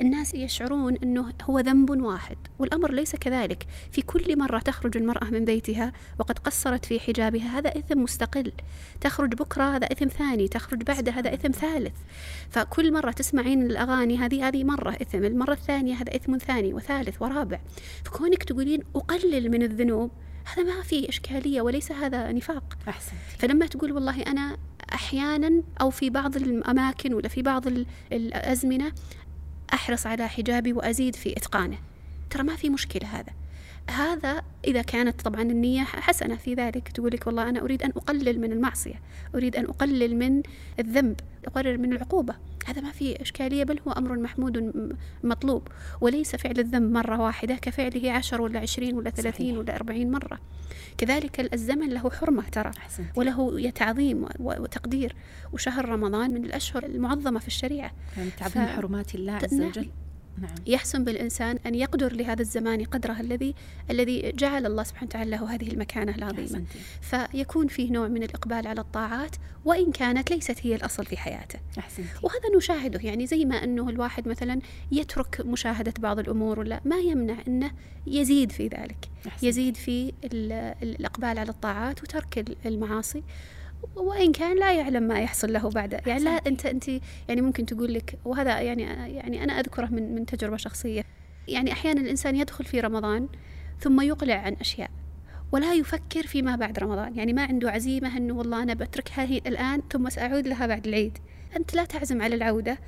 الناس 0.00 0.34
يشعرون 0.34 0.96
أنه 0.96 1.32
هو 1.42 1.58
ذنب 1.58 1.90
واحد 1.90 2.36
والأمر 2.58 2.92
ليس 2.92 3.16
كذلك. 3.16 3.66
في 3.90 4.02
كل 4.02 4.38
مرة 4.38 4.58
تخرج 4.58 4.96
المرأة 4.96 5.24
من 5.24 5.44
بيتها 5.44 5.92
وقد 6.18 6.38
قصرت 6.38 6.84
في 6.84 7.00
حجابها 7.00 7.58
هذا 7.58 7.78
إثم 7.78 7.98
مستقل. 8.02 8.52
تخرج 9.00 9.34
بكرة 9.34 9.76
هذا 9.76 9.86
إثم 9.92 10.08
ثاني. 10.08 10.48
تخرج 10.48 10.82
بعد 10.82 11.08
هذا 11.08 11.34
إثم 11.34 11.50
ثالث. 11.50 11.94
فكل 12.50 12.92
مرة 12.92 13.10
تسمعين 13.10 13.62
الأغاني 13.62 14.18
هذه 14.18 14.48
هذه 14.48 14.64
مرة 14.64 14.90
إثم 14.90 15.24
المرة 15.24 15.52
الثانية 15.52 15.94
هذا 15.94 16.16
إثم 16.16 16.38
ثاني 16.38 16.74
وثالث 16.74 17.22
ورابع. 17.22 17.60
فكونك 18.04 18.42
تقولين 18.42 18.80
أقلل 18.96 19.50
من 19.50 19.62
الذنوب 19.62 20.10
هذا 20.54 20.62
ما 20.62 20.82
في 20.82 21.08
إشكالية 21.08 21.60
وليس 21.60 21.92
هذا 21.92 22.32
نفاق. 22.32 22.78
أحسن 22.88 23.12
فلما 23.38 23.66
تقول 23.66 23.92
والله 23.92 24.22
أنا 24.22 24.56
أحيانا 24.94 25.62
أو 25.80 25.90
في 25.90 26.10
بعض 26.10 26.36
الأماكن 26.36 27.14
ولا 27.14 27.28
في 27.28 27.42
بعض 27.42 27.64
الأزمنة 28.12 28.92
أحرص 29.72 30.06
على 30.06 30.28
حجابي 30.28 30.72
وأزيد 30.72 31.16
في 31.16 31.36
إتقانه. 31.36 31.78
ترى 32.30 32.42
ما 32.42 32.56
في 32.56 32.70
مشكلة 32.70 33.08
هذا. 33.08 33.32
هذا 33.90 34.42
إذا 34.64 34.82
كانت 34.82 35.20
طبعا 35.20 35.42
النية 35.42 35.82
حسنة 35.82 36.36
في 36.36 36.54
ذلك. 36.54 36.88
تقول 36.88 37.12
لك 37.12 37.26
والله 37.26 37.48
أنا 37.48 37.60
أريد 37.60 37.82
أن 37.82 37.90
أقلل 37.96 38.40
من 38.40 38.52
المعصية 38.52 39.00
أريد 39.34 39.56
أن 39.56 39.64
أقلل 39.64 40.16
من 40.16 40.42
الذنب 40.78 41.20
أقلل 41.46 41.80
من 41.80 41.92
العقوبة. 41.92 42.34
هذا 42.64 42.80
ما 42.80 42.90
في 42.90 43.22
إشكالية 43.22 43.64
بل 43.64 43.80
هو 43.88 43.92
أمر 43.92 44.18
محمود 44.18 44.72
مطلوب. 45.22 45.68
وليس 46.00 46.36
فعل 46.36 46.58
الذنب 46.58 46.92
مرة 46.92 47.20
واحدة 47.20 47.54
كفعله 47.54 48.12
عشر 48.12 48.40
ولا 48.40 48.60
عشرين 48.60 48.96
ولا 48.96 49.10
ثلاثين. 49.10 49.56
ولا 49.58 49.76
أربعين 49.76 50.10
مرة. 50.10 50.40
كذلك 50.98 51.54
الزمن 51.54 51.88
له 51.88 52.10
حرمة 52.10 52.42
ترى 52.42 52.70
وله 53.16 53.70
تعظيم 53.70 54.26
وتقدير. 54.40 55.16
وشهر 55.52 55.88
رمضان 55.88 56.34
من 56.34 56.44
الأشهر 56.44 56.84
المعظمة 56.84 57.38
في 57.38 57.46
الشريعة. 57.46 57.92
يعني 58.16 58.30
تعظيم 58.30 58.66
ف... 58.66 58.68
حرمات 58.68 59.14
الله 59.14 59.32
عز 59.32 59.60
وجل. 59.60 59.90
نعم. 60.38 60.54
يحسن 60.66 61.04
بالإنسان 61.04 61.58
أن 61.66 61.74
يقدر 61.74 62.12
لهذا 62.12 62.42
الزمان 62.42 62.84
قدره 62.84 63.20
الذي 63.20 63.54
الذي 63.90 64.32
جعل 64.32 64.66
الله 64.66 64.82
سبحانه 64.82 65.08
وتعالى 65.08 65.30
له 65.30 65.54
هذه 65.54 65.68
المكانة 65.68 66.14
العظيمة 66.14 66.64
فيكون 67.00 67.66
فيه 67.66 67.92
نوع 67.92 68.08
من 68.08 68.22
الإقبال 68.22 68.66
على 68.66 68.80
الطاعات 68.80 69.36
وإن 69.64 69.92
كانت 69.92 70.30
ليست 70.30 70.56
هي 70.62 70.74
الأصل 70.74 71.06
في 71.06 71.16
حياته 71.16 71.58
أحسنتي. 71.78 72.08
وهذا 72.22 72.56
نشاهده 72.56 73.00
يعني 73.00 73.26
زي 73.26 73.44
ما 73.44 73.64
أنه 73.64 73.88
الواحد 73.88 74.28
مثلا 74.28 74.60
يترك 74.92 75.40
مشاهدة 75.46 75.94
بعض 75.98 76.18
الأمور 76.18 76.60
ولا 76.60 76.80
ما 76.84 76.96
يمنع 76.96 77.36
أنه 77.48 77.70
يزيد 78.06 78.52
في 78.52 78.68
ذلك 78.68 79.08
أحسنتي. 79.26 79.46
يزيد 79.46 79.76
في 79.76 80.12
الإقبال 80.82 81.38
على 81.38 81.50
الطاعات 81.50 82.02
وترك 82.02 82.56
المعاصي 82.66 83.22
وإن 83.96 84.32
كان 84.32 84.58
لا 84.58 84.72
يعلم 84.72 85.02
ما 85.02 85.20
يحصل 85.20 85.52
له 85.52 85.70
بعد. 85.70 86.00
يعني 86.06 86.24
لا 86.24 86.30
أنت 86.30 86.66
أنت 86.66 86.88
يعني 87.28 87.40
ممكن 87.40 87.66
تقول 87.66 87.94
لك 87.94 88.18
وهذا 88.24 88.60
يعني 88.60 88.82
يعني 89.16 89.44
أنا 89.44 89.60
أذكره 89.60 89.86
من 89.86 90.14
من 90.14 90.26
تجربة 90.26 90.56
شخصية. 90.56 91.04
يعني 91.48 91.72
أحيانا 91.72 92.00
الإنسان 92.00 92.36
يدخل 92.36 92.64
في 92.64 92.80
رمضان 92.80 93.28
ثم 93.80 94.00
يقلع 94.00 94.34
عن 94.34 94.56
أشياء 94.60 94.90
ولا 95.52 95.74
يفكر 95.74 96.26
فيما 96.26 96.56
بعد 96.56 96.78
رمضان. 96.78 97.16
يعني 97.16 97.32
ما 97.32 97.44
عنده 97.44 97.70
عزيمة 97.70 98.16
إنه 98.16 98.34
والله 98.34 98.62
أنا 98.62 98.74
بتركها 98.74 99.24
هي 99.24 99.38
الآن 99.38 99.82
ثم 99.90 100.08
سأعود 100.08 100.46
لها 100.48 100.66
بعد 100.66 100.86
العيد. 100.86 101.18
أنت 101.56 101.74
لا 101.74 101.84
تعزم 101.84 102.22
على 102.22 102.34
العودة 102.34 102.78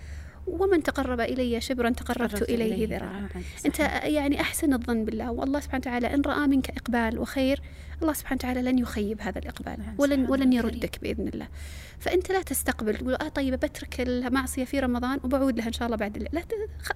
ومن 0.47 0.83
تقرب 0.83 1.21
إلي 1.21 1.61
شبرا 1.61 1.91
تقربت 1.91 2.43
إليه 2.43 2.89
ذراعا. 2.89 3.29
أنت 3.67 3.79
يعني 4.05 4.41
أحسن 4.41 4.73
الظن 4.73 5.05
بالله. 5.05 5.31
والله 5.31 5.61
سبحانه 5.61 5.81
وتعالى 5.81 6.15
إن 6.15 6.21
رأى 6.21 6.47
منك 6.47 6.71
إقبال 6.71 7.19
وخير 7.19 7.61
الله 8.03 8.13
سبحانه 8.13 8.39
وتعالى 8.39 8.63
لن 8.63 8.79
يخيب 8.79 9.21
هذا 9.21 9.39
الإقبال 9.39 9.77
نعم، 9.79 9.95
ولن 9.99 10.31
ولن 10.31 10.53
يردك 10.53 10.99
بإذن 11.03 11.29
الله. 11.29 11.49
فأنت 11.99 12.33
لا 12.33 12.43
تستقبل 12.43 12.97
تقول 12.97 13.15
آه 13.15 13.29
طيب 13.29 13.55
بترك 13.55 14.01
المعصية 14.01 14.65
في 14.65 14.81
رمضان 14.81 15.21
وبعود 15.25 15.59
لها 15.59 15.69
إن 15.69 15.73
شاء 15.73 15.87
الله 15.87 15.97
بعد 15.97 16.29
لا 16.33 16.43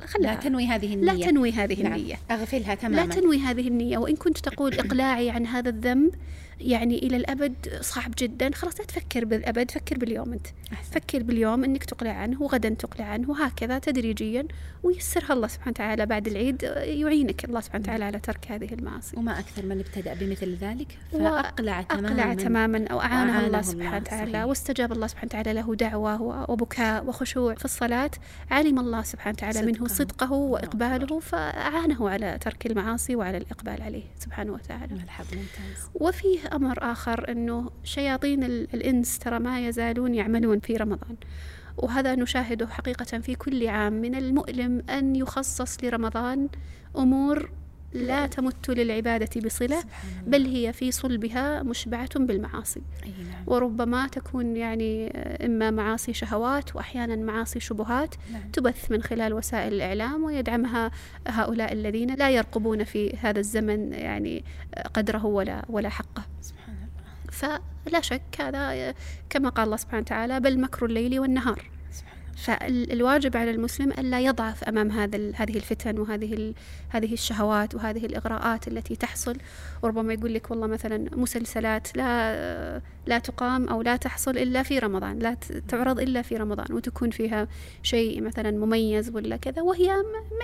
خلها 0.07 0.35
لا 0.35 0.35
تنوي 0.35 0.67
هذه 0.67 0.95
النية. 0.95 1.13
لا 1.13 1.27
تنوي 1.27 1.53
هذه 1.53 1.83
نعم. 1.83 1.93
النية. 1.93 2.15
أغفلها 2.31 2.75
تماما. 2.75 2.97
لا 2.97 3.07
تنوي 3.07 3.39
هذه 3.39 3.69
النية. 3.69 3.99
وإن 3.99 4.17
كنت 4.17 4.39
تقول 4.39 4.75
إقلاعي 4.81 5.31
عن 5.31 5.47
هذا 5.47 5.69
الذنب 5.69 6.15
يعني 6.61 6.99
إلى 6.99 7.16
الأبد 7.16 7.79
صعب 7.81 8.12
جدا. 8.18 8.51
خلاص 8.55 8.81
لا 8.81 8.87
تفكر 8.87 9.25
بالأبد 9.25 9.70
فكر 9.70 9.99
باليوم 9.99 10.33
أنت. 10.33 10.46
أحسن. 10.73 10.90
فكر 10.90 11.23
باليوم 11.23 11.64
أنك 11.64 11.85
تقلع 11.85 12.11
عنه 12.11 12.42
وغدا 12.42 12.68
تقلع 12.68 13.05
عنه 13.05 13.31
وهكذا 13.31 13.79
تدريجيا 13.79 14.46
ويسرها 14.83 15.33
الله 15.33 15.49
سبحانه 15.49 15.70
وتعالى 15.70 16.07
بعد 16.07 16.27
العيد 16.27 16.62
يعينك 16.62 17.44
الله 17.44 17.61
سبحانه 17.61 17.85
وتعالى 17.85 18.05
على 18.05 18.18
ترك 18.18 18.46
هذه 18.51 18.75
المعاصي. 18.75 19.16
وما 19.16 19.38
أكثر 19.38 19.66
من 19.66 19.79
ابتدأ 19.79 20.14
بمثل 20.14 20.55
ذلك 20.55 20.99
فأقلع 21.12 21.83
تماما 21.83 22.09
أقلع 22.09 22.35
تماما. 22.35 22.87
أو 22.88 23.01
أعانه 23.01 23.46
الله 23.46 23.62
سبحانه 23.62 23.96
وتعالى. 23.96 24.44
واستجاب 24.44 24.92
الله 24.92 25.07
سبحانه 25.07 25.29
وتعالى 25.29 25.53
له 25.53 25.75
دعوة 25.75 26.51
وبكاء 26.51 27.05
وخشوع 27.07 27.55
في 27.55 27.64
الصلاة. 27.64 28.11
علم 28.51 28.79
الله 28.79 29.03
سبحانه 29.03 29.35
وتعالى 29.38 29.62
منه 29.62 29.88
صدقه. 29.88 30.33
وإقباله 30.33 31.20
فأعانه 31.20 32.11
على 32.11 32.38
ترك 32.40 32.66
المعاصي 32.66 33.16
وعلى 33.16 33.37
الإقبال 33.37 33.83
عليه 33.83 34.05
سبحانه 34.18 34.53
وتعالى. 34.53 35.01
وفيه 35.94 36.38
أمر 36.53 36.79
آخر 36.93 37.33
أنه 37.33 37.71
شياطين 37.85 38.45
الإنس 38.45 39.19
ترى 39.19 39.39
ما 39.39 39.69
يزالون 39.69 40.15
يعملون 40.15 40.59
في 40.59 40.77
رمضان. 40.77 41.17
وهذا 41.77 42.15
نشاهده 42.15 42.67
حقيقة 42.67 43.19
في 43.19 43.35
كل 43.35 43.69
عام. 43.69 43.93
من 43.93 44.15
المؤلم 44.15 44.83
أن 44.91 45.17
يخصص 45.17 45.85
لرمضان 45.85 46.49
أمور 46.97 47.51
لا 47.92 48.26
تمت 48.26 48.70
للعبادة 48.70 49.40
بصلة 49.40 49.85
بل 50.26 50.46
هي 50.46 50.72
في 50.72 50.92
صلبها 50.92 51.62
مشبعة 51.62 52.09
بالمعاصي. 52.18 52.83
نعم. 53.05 53.44
وربما 53.46 54.09
تكون 54.09 54.57
يعني 54.57 55.11
إما 55.46 55.70
معاصي 55.70 56.12
شهوات 56.12 56.76
وأحيانا 56.76 57.16
معاصي 57.16 57.61
شبهات 57.61 58.14
نعم. 58.33 58.50
تبث 58.53 58.90
من 58.90 59.03
خلال 59.03 59.33
وسائل 59.33 59.72
الإعلام 59.72 60.24
ويدعمها 60.24 60.90
هؤلاء 61.26 61.72
الذين 61.72 62.14
لا 62.14 62.31
يرقبون 62.31 62.85
في 62.85 63.16
هذا 63.16 63.38
الزمن 63.40 63.92
يعني 63.92 64.44
قدره 64.94 65.26
ولا 65.26 65.64
ولا 65.68 65.88
حقه. 65.88 66.22
فلا 67.33 68.00
شك 68.00 68.40
هذا 68.40 68.94
كما 69.31 69.48
قال 69.48 69.64
الله 69.64 69.76
سبحانه 69.76 70.00
وتعالى 70.00 70.40
بل 70.40 70.61
مكر 70.61 70.87
الليل 70.87 71.20
والنهار. 71.20 71.70
فالواجب 72.40 73.37
على 73.37 73.50
المسلم 73.50 73.92
ألا 73.92 74.20
يضعف 74.20 74.64
أمام 74.64 74.90
هذا 74.90 75.33
هذه 75.35 75.57
الفتن 75.57 75.98
وهذه 75.98 76.55
هذه 76.88 77.12
الشهوات 77.12 77.74
وهذه 77.74 78.07
الإغراءات 78.07 78.68
التي 78.68 78.96
تحصل. 78.96 79.37
وربما 79.83 80.12
يقول 80.12 80.35
لك 80.35 80.50
والله 80.50 80.66
مثلا 80.66 81.07
مسلسلات 81.16 81.96
لا 81.96 82.81
لا 83.07 83.18
تقام 83.18 83.68
أو 83.68 83.83
لا 83.83 83.96
تحصل 83.96 84.38
إلا 84.38 84.62
في 84.62 84.79
رمضان 84.79 85.18
لا 85.18 85.37
تعرض 85.68 86.00
إلا 86.00 86.22
في 86.22 86.37
رمضان 86.37 86.66
وتكون 86.70 87.11
فيها 87.11 87.48
شيء 87.83 88.22
مثلا 88.22 88.50
مميز 88.50 89.11
ولا 89.11 89.37
كذا 89.37 89.62
وهي 89.62 89.96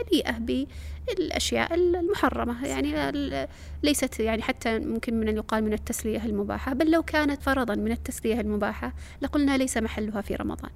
مليئة 0.03 0.39
بالأشياء 1.07 1.75
المحرمة. 1.75 2.67
يعني 2.67 3.49
ليست 3.83 4.21
يعني 4.21 4.43
حتى 4.43 4.79
ممكن 4.79 5.21
من 5.21 5.37
يقال 5.37 5.65
من 5.65 5.73
التسلية 5.73 6.25
المباحة 6.25 6.73
بل 6.73 6.91
لو 6.91 7.03
كانت 7.03 7.43
فرضا 7.43 7.75
من 7.75 7.93
التسلية 7.93 8.41
المباحة 8.41 8.93
لقلنا 9.23 9.57
ليس 9.57 9.77
محلها 9.77 10.21
في 10.21 10.35
رمضان. 10.35 10.71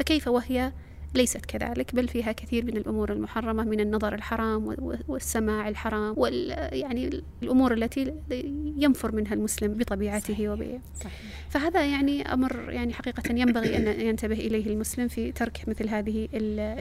فكيف 0.00 0.28
وهي 0.28 0.72
ليست 1.14 1.46
كذلك؟ 1.46 1.94
بل 1.94 2.08
فيها 2.08 2.32
كثير 2.32 2.64
من 2.64 2.76
الأمور 2.76 3.12
المحرمة 3.12 3.64
من 3.64 3.80
النظر 3.80 4.14
الحرام 4.14 4.76
والسماع 5.08 5.68
الحرام 5.68 6.14
وال 6.16 6.50
يعني 6.72 7.22
الأمور 7.42 7.72
التي 7.72 8.14
ينفر 8.76 9.14
منها 9.14 9.34
المسلم 9.34 9.74
بطبيعته 9.74 10.48
وب 10.48 10.80
فهذا 11.50 11.86
يعني 11.86 12.32
أمر 12.32 12.70
يعني 12.70 12.92
حقيقة 12.92 13.22
ينبغي 13.30 13.76
أن 13.76 14.00
ينتبه 14.00 14.34
إليه 14.34 14.66
المسلم 14.66 15.08
في 15.08 15.32
ترك 15.32 15.68
مثل 15.68 15.88
هذه 15.88 16.28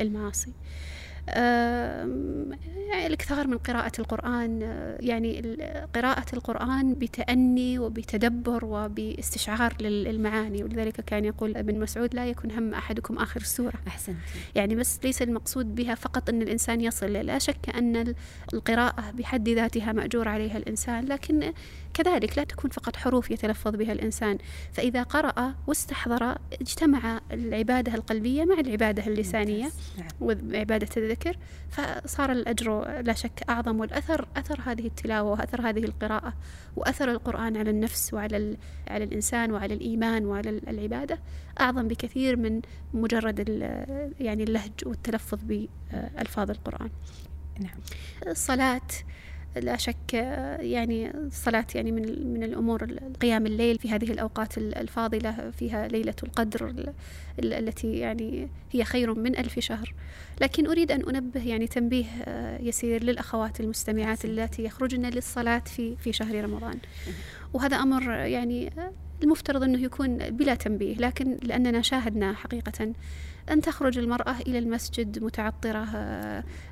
المعاصي. 0.01 0.51
الاكثار 3.05 3.47
من 3.47 3.57
قراءة 3.57 3.91
القرآن 3.99 4.61
يعني 4.99 5.57
قراءة 5.95 6.25
القرآن 6.33 6.93
بتأني 6.93 7.79
وبتدبر 7.79 8.65
وباستشعار 8.65 9.81
للمعاني 9.81 10.63
ولذلك 10.63 11.01
كان 11.01 11.25
يقول 11.25 11.57
ابن 11.57 11.79
مسعود 11.79 12.15
لا 12.15 12.27
يكن 12.27 12.51
هم 12.51 12.73
أحدكم 12.73 13.17
آخر 13.17 13.41
السورة. 13.41 13.73
أحسنت. 13.87 14.15
يعني 14.55 14.75
بس 14.75 14.99
ليس 15.03 15.21
المقصود 15.21 15.75
بها 15.75 15.95
فقط 15.95 16.29
أن 16.29 16.41
الإنسان 16.41 16.81
يصل 16.81 17.13
لا 17.13 17.39
شك 17.39 17.69
أن 17.75 18.13
القراءة 18.53 19.11
بحد 19.11 19.49
ذاتها 19.49 19.91
مأجور 19.91 20.27
عليها 20.27 20.57
الإنسان 20.57 21.05
لكن 21.05 21.53
كذلك 21.93 22.37
لا 22.37 22.43
تكون 22.43 22.71
فقط 22.71 22.95
حروف 22.95 23.31
يتلفظ 23.31 23.75
بها 23.75 23.91
الإنسان. 23.91 24.37
فإذا 24.73 25.03
قرأ 25.03 25.55
واستحضر 25.67 26.37
اجتمع 26.61 27.21
العبادة 27.31 27.95
القلبية 27.95 28.45
مع 28.45 28.59
العبادة 28.59 29.07
اللسانية 29.07 29.71
نعم. 29.97 30.07
وعبادة 30.21 30.89
الذكر 31.25 31.37
فصار 31.69 32.31
الأجر 32.31 33.01
لا 33.01 33.13
شك 33.13 33.43
أعظم 33.49 33.79
والأثر 33.79 34.27
أثر 34.37 34.61
هذه 34.65 34.87
التلاوة 34.87 35.31
وأثر 35.31 35.69
هذه 35.69 35.83
القراءة 35.83 36.33
وأثر 36.75 37.11
القرآن 37.11 37.57
على 37.57 37.69
النفس 37.69 38.13
وعلى 38.13 38.57
على 38.87 39.03
الإنسان 39.03 39.51
وعلى 39.51 39.73
الإيمان 39.73 40.25
وعلى 40.25 40.49
العبادة 40.49 41.19
أعظم 41.59 41.87
بكثير 41.87 42.35
من 42.35 42.61
مجرد 42.93 43.39
يعني 44.19 44.43
اللهج 44.43 44.71
والتلفظ 44.85 45.39
بألفاظ 45.43 46.49
القرآن. 46.49 46.89
نعم. 47.59 47.79
الصلاة 48.27 48.81
لا 49.55 49.77
شك 49.77 50.13
يعني 50.59 51.11
الصلاة 51.11 51.65
يعني 51.75 51.91
من 51.91 52.33
من 52.33 52.43
الأمور 52.43 52.83
قيام 53.21 53.45
الليل 53.45 53.77
في 53.77 53.89
هذه 53.89 54.11
الأوقات 54.11 54.57
الفاضلة 54.57 55.51
فيها 55.51 55.87
ليلة 55.87 56.13
القدر 56.23 56.93
التي 57.39 57.93
يعني 57.93 58.47
هي 58.71 58.83
خير 58.83 59.13
من 59.13 59.37
ألف 59.37 59.59
شهر. 59.59 59.93
لكن 60.41 60.67
أريد 60.67 60.91
أن 60.91 61.09
أنبه 61.09 61.47
يعني 61.47 61.67
تنبيه 61.67 62.05
يسير 62.61 63.03
للأخوات 63.03 63.59
المستمعات 63.59 64.25
التي 64.25 64.63
يخرجن 64.63 65.05
للصلاة 65.05 65.59
في 65.59 65.95
في 65.95 66.13
شهر 66.13 66.43
رمضان. 66.43 66.79
وهذا 67.53 67.77
أمر 67.77 68.11
يعني 68.11 68.69
المفترض 69.23 69.63
أنه 69.63 69.79
يكون 69.79 70.17
بلا 70.17 70.55
تنبيه 70.55 70.95
لكن 70.95 71.37
لأننا 71.43 71.81
شاهدنا 71.81 72.33
حقيقة 72.33 72.93
أن 73.51 73.61
تخرج 73.61 73.97
المرأة 73.97 74.35
إلى 74.47 74.59
المسجد 74.59 75.23
متعطرة 75.23 75.87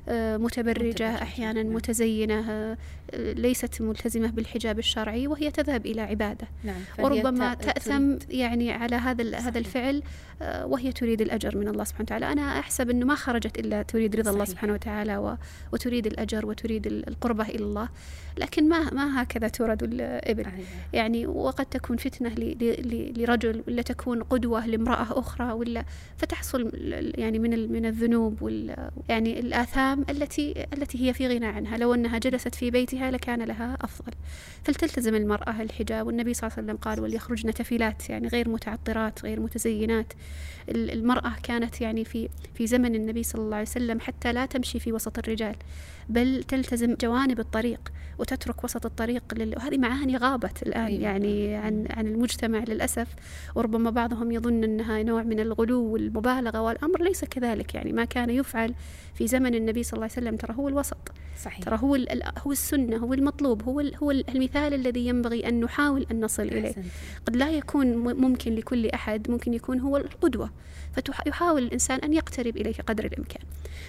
آه، 0.08 0.36
متبرجة 0.36 1.22
أحيانا 1.22 1.62
متزينة 1.62 2.50
آه، 2.50 2.76
ليست 3.14 3.82
ملتزمة 3.82 4.30
بالحجاب 4.30 4.78
الشرعي 4.78 5.26
وهي 5.26 5.50
تذهب 5.50 5.86
إلى 5.86 6.00
عبادة. 6.00 6.48
نعم 6.64 6.80
وربما 6.98 7.54
تأثم 7.54 8.16
يعني 8.30 8.72
على 8.72 8.96
هذا 8.96 9.38
هذا 9.38 9.58
الفعل 9.58 10.02
آه، 10.42 10.66
وهي 10.66 10.92
تريد 10.92 11.20
الأجر 11.20 11.56
من 11.56 11.68
الله 11.68 11.84
سبحانه 11.84 12.04
وتعالى. 12.04 12.32
أنا 12.32 12.58
أحسب 12.58 12.90
أنه 12.90 13.06
ما 13.06 13.14
خرجت 13.14 13.58
إلا 13.58 13.82
تريد 13.82 14.16
رضا 14.16 14.30
الله 14.30 14.44
سبحانه 14.44 14.72
وتعالى 14.72 15.38
وتريد 15.72 16.06
الأجر 16.06 16.46
وتريد 16.46 16.86
القربة 16.86 17.44
إلى 17.44 17.64
الله. 17.64 17.88
لكن 18.38 18.68
ما 18.68 18.94
ما 18.94 19.22
هكذا 19.22 19.48
تورد 19.48 19.82
الإبل. 19.82 20.46
يعني 20.92 21.26
وقد 21.26 21.66
تكون 21.66 21.96
فتنة 21.96 22.28
لرجل 23.16 23.62
ولا 23.68 23.82
تكون 23.82 24.22
قدوة 24.22 24.66
لامرأة 24.66 25.18
أخرى 25.18 25.52
ولا 25.52 25.84
فتحصل 26.16 26.70
يعني 27.18 27.38
من 27.38 27.72
من 27.72 27.86
الذنوب 27.86 28.42
وال 28.42 28.90
يعني 29.08 29.40
الآثام 29.40 30.04
التي 30.10 30.66
التي 30.72 31.08
هي 31.08 31.14
في 31.14 31.28
غنى 31.28 31.46
عنها. 31.46 31.78
لو 31.78 31.94
أنها 31.94 32.18
جلست 32.18 32.54
في 32.54 32.70
بيتها 32.70 33.10
لكان 33.10 33.42
لها 33.42 33.76
أفضل. 33.80 34.12
فلتلتزم 34.64 35.14
المرأة 35.14 35.62
الحجاب. 35.62 36.06
والنبي 36.06 36.34
صلى 36.34 36.48
الله 36.48 36.58
عليه 36.58 36.66
وسلم 36.66 36.76
قال 36.76 37.00
وليخرجن 37.00 37.54
تفيلات. 37.54 38.10
يعني 38.10 38.28
غير 38.28 38.48
متعطرات 38.48 39.24
غير 39.24 39.40
متزينات. 39.40 40.12
المرأة 40.68 41.32
كانت 41.42 41.80
يعني 41.80 42.04
في 42.04 42.28
في 42.54 42.66
زمن 42.66 42.94
النبي 42.94 43.22
صلى 43.22 43.42
الله 43.42 43.56
عليه 43.56 43.68
وسلم 43.68 44.00
حتى 44.00 44.32
لا 44.32 44.46
تمشي 44.46 44.80
في 44.80 44.92
وسط 44.92 45.18
الرجال 45.18 45.56
بل 46.08 46.44
تلتزم 46.48 46.94
جوانب 47.00 47.40
الطريق 47.40 47.92
وتترك 48.18 48.64
وسط 48.64 48.86
الطريق 48.86 49.22
لل... 49.34 49.54
وهذه 49.56 49.78
معاني 49.78 50.16
غابت 50.16 50.62
الآن 50.62 50.84
أيوة. 50.84 51.02
يعني 51.02 51.54
عن 51.54 51.86
عن 51.90 52.06
المجتمع 52.06 52.27
للأسف 52.68 53.08
وربما 53.54 53.90
بعضهم 53.90 54.32
يظن 54.32 54.64
أنها 54.64 55.02
نوع 55.02 55.22
من 55.22 55.40
الغلو 55.40 55.84
والمبالغة 55.84 56.60
والأمر 56.60 57.02
ليس 57.02 57.24
كذلك. 57.24 57.74
يعني 57.74 57.92
ما 57.92 58.04
كان 58.04 58.30
يفعل 58.30 58.74
في 59.14 59.26
زمن 59.26 59.54
النبي 59.54 59.82
صلى 59.82 59.92
الله 59.92 60.10
عليه 60.16 60.26
وسلم 60.26 60.36
ترى 60.36 60.54
هو 60.56 60.68
الوسط 60.68 61.12
صحيح. 61.42 61.64
ترى 61.64 61.78
هو 61.82 61.98
هو 62.38 62.52
السنة 62.52 62.96
هو 62.96 63.14
المطلوب 63.14 63.62
هو 63.62 63.80
هو 63.80 64.10
المثال 64.10 64.74
الذي 64.74 65.06
ينبغي 65.06 65.48
أن 65.48 65.60
نحاول 65.60 66.06
أن 66.10 66.20
نصل 66.20 66.42
إليه. 66.42 66.74
قد 67.26 67.36
لا 67.36 67.50
يكون 67.50 67.96
ممكن 67.96 68.54
لكل 68.54 68.86
أحد 68.86 69.30
ممكن 69.30 69.54
يكون 69.54 69.80
هو 69.80 69.96
القدوة. 69.96 70.50
فيحاول 71.00 71.62
الإنسان 71.62 71.98
أن 71.98 72.12
يقترب 72.12 72.56
إليه 72.56 72.74
قدر 72.86 73.04
الإمكان. 73.04 73.42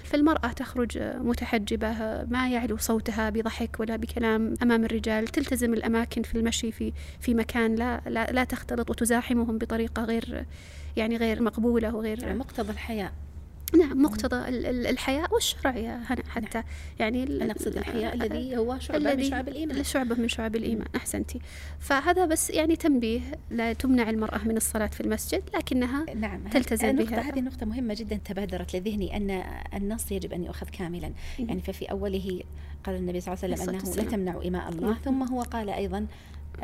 فالمرأة 0.03 0.47
تخرج 0.47 0.97
متحجبة 0.97 1.93
ما 2.23 2.49
يعلو 2.49 2.77
صوتها 2.77 3.29
بضحك 3.29 3.79
ولا 3.79 3.95
بكلام 3.95 4.53
أمام 4.63 4.85
الرجال 4.85 5.27
تلتزم 5.27 5.73
الأماكن 5.73 6.21
في 6.23 6.35
المشي 6.35 6.71
في 6.71 6.93
في 7.19 7.33
مكان 7.33 7.75
لا 7.75 8.01
لا, 8.07 8.31
لا 8.31 8.43
تختلط 8.43 8.89
وتزاحمهم 8.89 9.57
بطريقة 9.57 10.03
غير 10.03 10.45
يعني 10.97 11.17
غير 11.17 11.41
مقبولة 11.43 11.95
وغير 11.95 12.23
يعني 12.23 12.39
مقتضى 12.39 12.71
الحياة 12.71 13.11
نعم 13.77 14.01
مقتضى 14.01 14.49
الحياء 14.89 15.33
والشرع 15.33 15.77
يا 15.77 16.01
هنا 16.09 16.23
حتى. 16.29 16.63
يعني 16.99 17.23
أنا 17.23 17.51
أقصد 17.51 17.77
الحياء 17.77 18.15
الذي 18.15 18.57
هو 18.57 18.79
شعبة 18.79 19.15
من 19.15 19.23
شعب 19.23 19.47
الإيمان. 19.47 19.83
شعبة 19.83 20.15
من 20.15 20.27
شعب 20.27 20.55
الإيمان. 20.55 20.87
أحسنتي. 20.95 21.39
فهذا 21.79 22.25
بس 22.25 22.49
يعني 22.49 22.75
تنبيه 22.75 23.21
لا 23.51 23.73
تمنع 23.73 24.09
المرأة 24.09 24.37
من 24.45 24.57
الصلاة 24.57 24.87
في 24.87 25.01
المسجد 25.01 25.43
لكنها 25.55 26.05
نعم. 26.13 26.47
تلتزم 26.47 26.91
بها. 26.95 27.19
هذه 27.19 27.39
نقطة 27.39 27.65
مهمة 27.65 27.93
جدا 27.93 28.19
تبادرت 28.25 28.75
لذهني 28.75 29.17
أن 29.17 29.43
النص 29.73 30.11
يجب 30.11 30.33
أن 30.33 30.43
يؤخذ 30.43 30.67
كاملا. 30.69 31.11
يعني 31.39 31.61
ففي 31.61 31.85
أوله 31.91 32.41
قال 32.83 32.95
النبي 32.95 33.19
صلى 33.21 33.33
الله 33.33 33.43
عليه 33.43 33.53
وسلم 33.53 33.79
أنه 33.79 33.95
لا 33.95 34.03
تمنعوا 34.11 34.47
إماء 34.47 34.69
الله 34.69 34.93
ثم 34.93 35.23
هو 35.23 35.41
قال 35.41 35.69
أيضا 35.69 35.97
آه، 35.97 36.07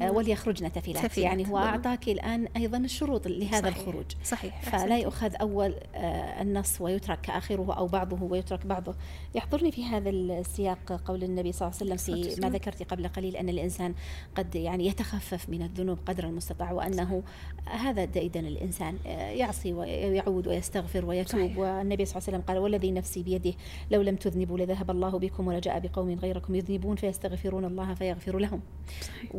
وليخرجن 0.01 0.71
تفيلات, 0.71 1.05
تفيلات 1.05 1.17
يعني 1.17 1.47
هو 1.47 1.57
أعطاك 1.57 2.09
الآن 2.09 2.47
أيضا 2.55 2.77
الشروط 2.77 3.27
لهذا 3.27 3.69
صحيح 3.69 3.77
الخروج. 3.77 4.05
صحيح 4.23 4.61
فلا 4.61 4.97
يؤخذ 4.97 5.35
أول 5.41 5.75
آه، 5.95 6.41
النص 6.41 6.81
ويترك 6.81 7.29
آخره 7.29 7.73
أو 7.73 7.87
بعضه 7.87 8.23
ويترك 8.23 8.65
بعضه. 8.65 8.95
يحضرني 9.35 9.71
في 9.71 9.85
هذا 9.85 10.09
السياق 10.09 11.01
قول 11.05 11.23
النبي 11.23 11.51
صلى 11.51 11.67
الله 11.67 11.79
عليه 11.81 11.93
وسلم 11.93 12.25
في 12.25 12.41
ما 12.41 12.49
ذكرت 12.49 12.83
قبل 12.83 13.07
قليل 13.07 13.35
أن 13.35 13.49
الإنسان 13.49 13.93
قد 14.35 14.55
يعني 14.55 14.87
يتخفف 14.87 15.49
من 15.49 15.61
الذنوب 15.61 15.99
قدر 16.05 16.23
المستطاع 16.23 16.71
وأنه 16.71 17.23
هذا 17.65 18.05
ديدن 18.05 18.45
الإنسان 18.45 18.97
آه، 19.05 19.29
يعصي 19.29 19.73
ويعود 19.73 20.47
ويستغفر 20.47 21.05
ويتوب. 21.05 21.39
صحيح. 21.39 21.57
والنبي 21.57 22.05
صلى 22.05 22.17
الله 22.17 22.27
عليه 22.27 22.37
وسلم 22.37 22.41
قال 22.47 22.57
والذي 22.57 22.91
نفسي 22.91 23.23
بيده 23.23 23.53
لو 23.91 24.01
لم 24.01 24.15
تذنبوا 24.15 24.57
لذهب 24.57 24.91
الله 24.91 25.19
بكم 25.19 25.47
ولجاء 25.47 25.79
بقوم 25.79 26.13
غيركم 26.13 26.55
يذنبون 26.55 26.95
فيستغفرون 26.95 27.65
الله 27.65 27.93
فيغفر 27.93 28.37
لهم. 28.37 28.61
صحيح. 29.01 29.35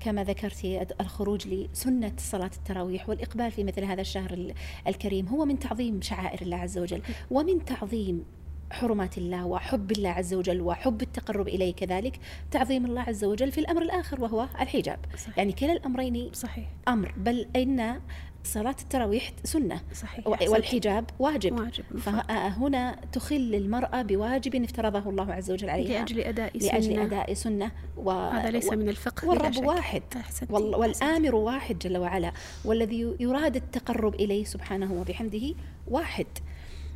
كما 0.00 0.24
ذكرت 0.24 0.94
الخروج 1.00 1.48
لسنة 1.48 2.12
صلاة 2.18 2.50
التراويح 2.56 3.08
والإقبال 3.08 3.50
في 3.50 3.64
مثل 3.64 3.84
هذا 3.84 4.00
الشهر 4.00 4.52
الكريم 4.86 5.26
هو 5.26 5.44
من 5.44 5.58
تعظيم 5.58 6.02
شعائر 6.02 6.42
الله 6.42 6.56
عز 6.56 6.78
وجل 6.78 7.02
ومن 7.30 7.64
تعظيم 7.64 8.24
حرمات 8.70 9.18
الله 9.18 9.46
وحب 9.46 9.92
الله 9.92 10.08
عز 10.08 10.34
وجل 10.34 10.60
وحب 10.60 11.02
التقرب 11.02 11.48
إليه 11.48 11.74
كذلك 11.74 12.20
تعظيم 12.50 12.86
الله 12.86 13.00
عز 13.00 13.24
وجل 13.24 13.52
في 13.52 13.58
الأمر 13.58 13.82
الآخر 13.82 14.20
وهو 14.20 14.48
الحجاب 14.60 14.98
صحيح. 15.16 15.38
يعني 15.38 15.52
كلا 15.52 15.72
الأمرين 15.72 16.32
صحيح. 16.32 16.68
أمر 16.88 17.14
بل 17.16 17.48
إن 17.56 18.00
صلاة 18.44 18.76
التراويح 18.80 19.32
سنة. 19.44 19.80
صحيح. 19.94 20.26
والحجاب 20.26 21.04
واجب, 21.18 21.60
واجب. 21.60 21.84
فهنا 21.98 22.96
تخل 23.12 23.36
المرأة 23.36 24.02
بواجب 24.02 24.64
افترضه 24.64 25.10
الله 25.10 25.32
عز 25.32 25.50
وجل 25.50 25.70
عليها. 25.70 25.98
لأجل 25.98 26.20
أداء 26.20 26.58
سنة. 26.58 26.72
لأجل 26.72 26.98
أداء 26.98 27.34
سنة. 27.34 27.70
و... 27.96 28.10
هذا 28.10 28.50
ليس 28.50 28.72
من 28.72 28.88
الفقه. 28.88 29.28
والرب 29.28 29.56
واحد. 29.56 30.02
وال... 30.50 30.76
والآمر 30.76 31.34
واحد 31.34 31.78
جل 31.78 31.98
وعلا. 31.98 32.32
والذي 32.64 33.16
يراد 33.20 33.56
التقرب 33.56 34.14
إليه 34.14 34.44
سبحانه 34.44 34.92
وبحمده 34.92 35.54
واحد. 35.86 36.26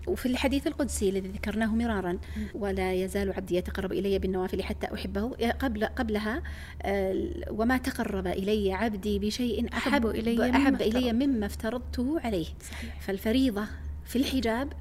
وفي 0.06 0.26
الحديث 0.26 0.66
القدسي 0.66 1.08
الذي 1.08 1.28
ذكرناه 1.28 1.74
مرارا 1.74 2.18
ولا 2.54 2.92
يزال 2.92 3.32
عبدي 3.32 3.56
يتقرب 3.56 3.92
إلي 3.92 4.18
بالنوافل 4.18 4.62
حتى 4.62 4.94
أحبه 4.94 5.30
قبل 5.60 5.84
قبلها 5.84 6.42
آه، 6.82 7.30
وما 7.50 7.76
تقرب 7.76 8.26
إلي 8.26 8.72
عبدي 8.72 9.18
بشيء 9.18 9.68
أحب 9.72 10.06
إلي 10.06 10.50
أحب 10.50 10.82
إلي 10.82 11.12
مما 11.12 11.46
افترضته 11.46 12.20
عليه 12.20 12.46
صحيح. 12.70 13.00
فالفريضة 13.00 13.66
في 14.04 14.16
الحجاب 14.16 14.72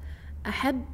أحب 0.46 0.84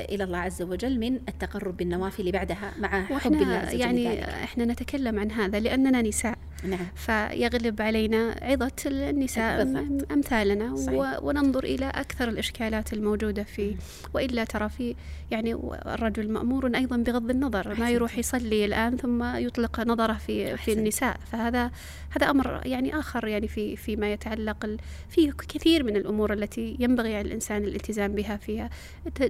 إلى 0.00 0.24
الله 0.24 0.38
عز 0.38 0.62
وجل 0.62 0.98
من 0.98 1.14
التقرب 1.14 1.76
بالنوافل 1.76 2.32
بعدها 2.32 2.72
مع 2.78 3.04
حب 3.04 3.32
الله 3.32 3.54
عز 3.54 3.68
وجل 3.68 3.80
يعني 3.80 4.08
ذلك. 4.08 4.18
إحنا 4.28 4.64
نتكلم 4.64 5.18
عن 5.18 5.30
هذا 5.30 5.60
لأننا 5.60 6.02
نساء 6.02 6.38
نعم. 6.62 6.86
فيغلب 6.94 7.82
علينا 7.82 8.36
عظة 8.42 8.72
النساء 8.86 9.64
بالضبط. 9.64 10.12
أمثالنا 10.12 10.76
صحيح. 10.76 11.22
وننظر 11.22 11.64
إلى 11.64 11.86
أكثر 11.86 12.28
الإشكالات 12.28 12.92
الموجودة 12.92 13.42
في 13.42 13.76
وإلا 14.14 14.44
ترى 14.44 14.68
في 14.68 14.94
يعني 15.30 15.54
الرجل 15.86 16.30
مأمور 16.30 16.66
أيضا 16.66 16.96
بغض 16.96 17.30
النظر 17.30 17.80
ما 17.80 17.90
يروح 17.90 18.18
يصلي 18.18 18.64
الآن 18.64 18.96
ثم 18.96 19.36
يطلق 19.36 19.80
نظره 19.80 20.12
في 20.12 20.56
في 20.56 20.72
النساء 20.72 21.16
فهذا 21.32 21.70
هذا 22.10 22.30
أمر 22.30 22.60
يعني 22.64 22.98
آخر 22.98 23.26
يعني 23.26 23.48
في 23.48 23.76
فيما 23.76 24.12
يتعلق 24.12 24.66
في 25.08 25.32
كثير 25.48 25.84
من 25.84 25.96
الأمور 25.96 26.32
التي 26.32 26.76
ينبغي 26.80 27.16
على 27.16 27.28
الإنسان 27.28 27.64
الالتزام 27.64 28.14
بها 28.14 28.36
فيها 28.36 28.70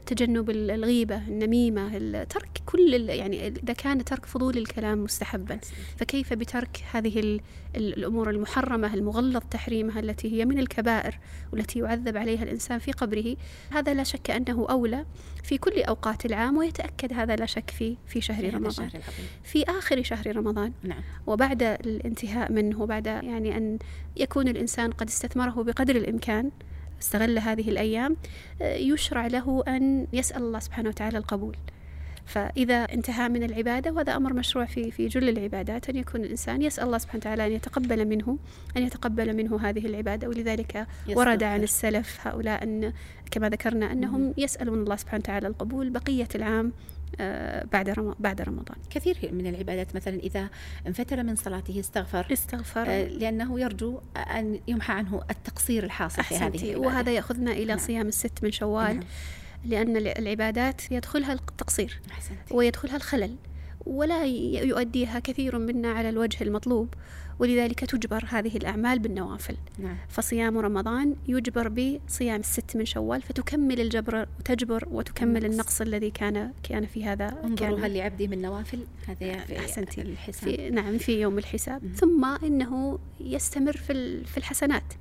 تجنب 0.06 0.50
الغيبة 0.50 1.16
النميمة 1.16 2.24
ترك 2.24 2.62
كل 2.66 2.94
يعني 3.08 3.46
إذا 3.46 3.72
كان 3.72 4.04
ترك 4.04 4.26
فضول 4.26 4.58
الكلام 4.58 5.04
مستحبا 5.04 5.58
فكيف 5.96 6.32
بترك 6.32 6.84
هذه 6.92 7.20
الأمور 7.76 8.30
المحرمة 8.30 8.94
المغلظ 8.94 9.42
تحريمها 9.50 10.00
التي 10.00 10.32
هي 10.32 10.44
من 10.44 10.58
الكبائر 10.58 11.18
والتي 11.52 11.78
يعذب 11.78 12.16
عليها 12.16 12.42
الإنسان 12.42 12.78
في 12.78 12.92
قبره 12.92 13.37
هذا 13.70 13.94
لا 13.94 14.02
شك 14.02 14.30
أنه 14.30 14.66
أولى 14.70 15.06
في 15.42 15.58
كل 15.58 15.82
أوقات 15.82 16.26
العام 16.26 16.56
ويتأكد 16.56 17.12
هذا 17.12 17.37
لا 17.37 17.46
شك 17.46 17.70
في 17.70 17.96
في 18.06 18.20
شهر 18.20 18.54
رمضان. 18.54 18.90
في 19.42 19.62
آخر 19.62 20.02
شهر 20.02 20.37
رمضان. 20.37 20.72
نعم. 20.82 21.00
وبعد 21.26 21.62
الانتهاء 21.62 22.52
منه 22.52 22.82
وبعد 22.82 23.06
يعني 23.06 23.56
أن 23.56 23.78
يكون 24.16 24.48
الإنسان 24.48 24.90
قد 24.90 25.08
استثمره 25.08 25.62
بقدر 25.62 25.96
الإمكان 25.96 26.50
استغل 27.00 27.38
هذه 27.38 27.70
الأيام 27.70 28.16
يشرع 28.61 29.26
له 29.26 29.62
أن 29.68 30.06
يسأل 30.12 30.42
الله 30.42 30.58
سبحانه 30.58 30.88
وتعالى 30.88 31.18
القبول. 31.18 31.56
فإذا 32.26 32.74
انتهى 32.74 33.28
من 33.28 33.42
العبادة 33.42 33.92
وهذا 33.92 34.16
أمر 34.16 34.32
مشروع 34.32 34.64
في 34.64 34.90
في 34.90 35.08
جل 35.08 35.28
العبادات 35.28 35.88
أن 35.88 35.96
يكون 35.96 36.24
الإنسان 36.24 36.62
يسأل 36.62 36.85
الله 36.85 36.98
سبحانه 36.98 37.20
وتعالى 37.20 37.46
أن 37.46 37.52
يتقبل 37.52 38.04
منه 38.08 38.38
أن 38.76 38.82
يتقبل 38.82 39.37
منه 39.37 39.61
هذه 39.61 39.87
العبادة. 39.87 40.28
ولذلك 40.28 40.87
ورد 41.08 41.42
عن 41.42 41.62
السلف 41.62 42.26
هؤلاء 42.26 42.62
أن 42.62 42.92
كما 43.30 43.48
ذكرنا 43.48 43.92
أنهم 43.92 44.35
يسألون 44.38 44.82
الله 44.82 44.96
سبحانه 44.96 45.20
وتعالى 45.20 45.48
القبول 45.48 45.90
بقية 45.90 46.28
العام 46.35 46.72
آه، 47.20 47.64
بعد 47.72 48.14
بعد 48.20 48.40
رمضان. 48.40 48.76
كثير 48.90 49.16
من 49.32 49.46
العبادات 49.46 49.96
مثلا 49.96 50.14
إذا 50.14 50.48
انفتل 50.87 51.24
من 51.26 51.37
صلاته 51.37 51.80
استغفر 51.80 52.26
استغفر. 52.32 52.85
آه، 52.87 53.04
لأنه 53.04 53.61
يرجو 53.61 54.00
أن 54.16 54.61
يمحى 54.68 54.92
عنه 54.92 55.22
التقصير 55.30 55.85
الحاصل 55.85 56.24
في 56.24 56.35
هذه 56.35 56.62
العبادة. 56.64 56.78
وهذا 56.78 57.11
يأخذنا 57.11 57.52
إلى 57.52 57.64
نعم. 57.64 57.78
صيام 57.78 58.08
الست 58.08 58.44
من 58.44 58.52
شوال. 58.52 58.94
نعم. 58.94 59.04
لأن 59.64 59.96
العبادات 59.96 60.81
يدخلها 60.90 61.33
التقصير 61.33 62.01
أحسنتي. 62.11 62.55
ويدخلها 62.55 62.96
الخلل 62.96 63.37
ولا 63.87 64.25
يؤديها 64.25 65.18
كثير 65.18 65.59
منا 65.59 65.92
على 65.92 66.09
الوجه 66.09 66.44
المطلوب 66.44 66.88
ولذلك 67.38 67.81
تجبر 67.81 68.25
هذه 68.29 68.57
الأعمال 68.57 68.98
بالنوافل. 68.98 69.57
نعم. 69.79 69.96
فصيام 70.09 70.59
رمضان 70.59 71.16
يجبر 71.29 71.68
بصيام 71.68 72.40
الست 72.40 72.77
من 72.77 72.85
شوال 72.85 73.22
فتكمل 73.22 73.81
الجبر 73.81 74.27
وتجبر 74.40 74.88
وتكمل 74.90 75.37
النقص, 75.37 75.53
النقص 75.53 75.81
الذي 75.81 76.11
كان 76.11 76.53
كان 76.62 76.87
في 76.87 77.05
هذا 77.05 77.38
انظروا 77.44 77.79
هل 77.79 77.94
لعبدي 77.94 78.29
من 78.29 78.42
نوافل 78.42 78.87
هذا 79.07 79.38
في 79.44 79.59
أحسنتي. 79.59 80.03
الحساب. 80.03 80.55
في 80.55 80.70
نعم 80.70 80.98
في 80.98 81.20
يوم 81.20 81.38
الحساب. 81.38 81.85
م. 81.85 81.92
ثم 81.92 82.25
إنه 82.25 82.98
يستمر 83.20 83.77
في 83.77 84.25
في 84.25 84.38
الحسنات. 84.38 84.94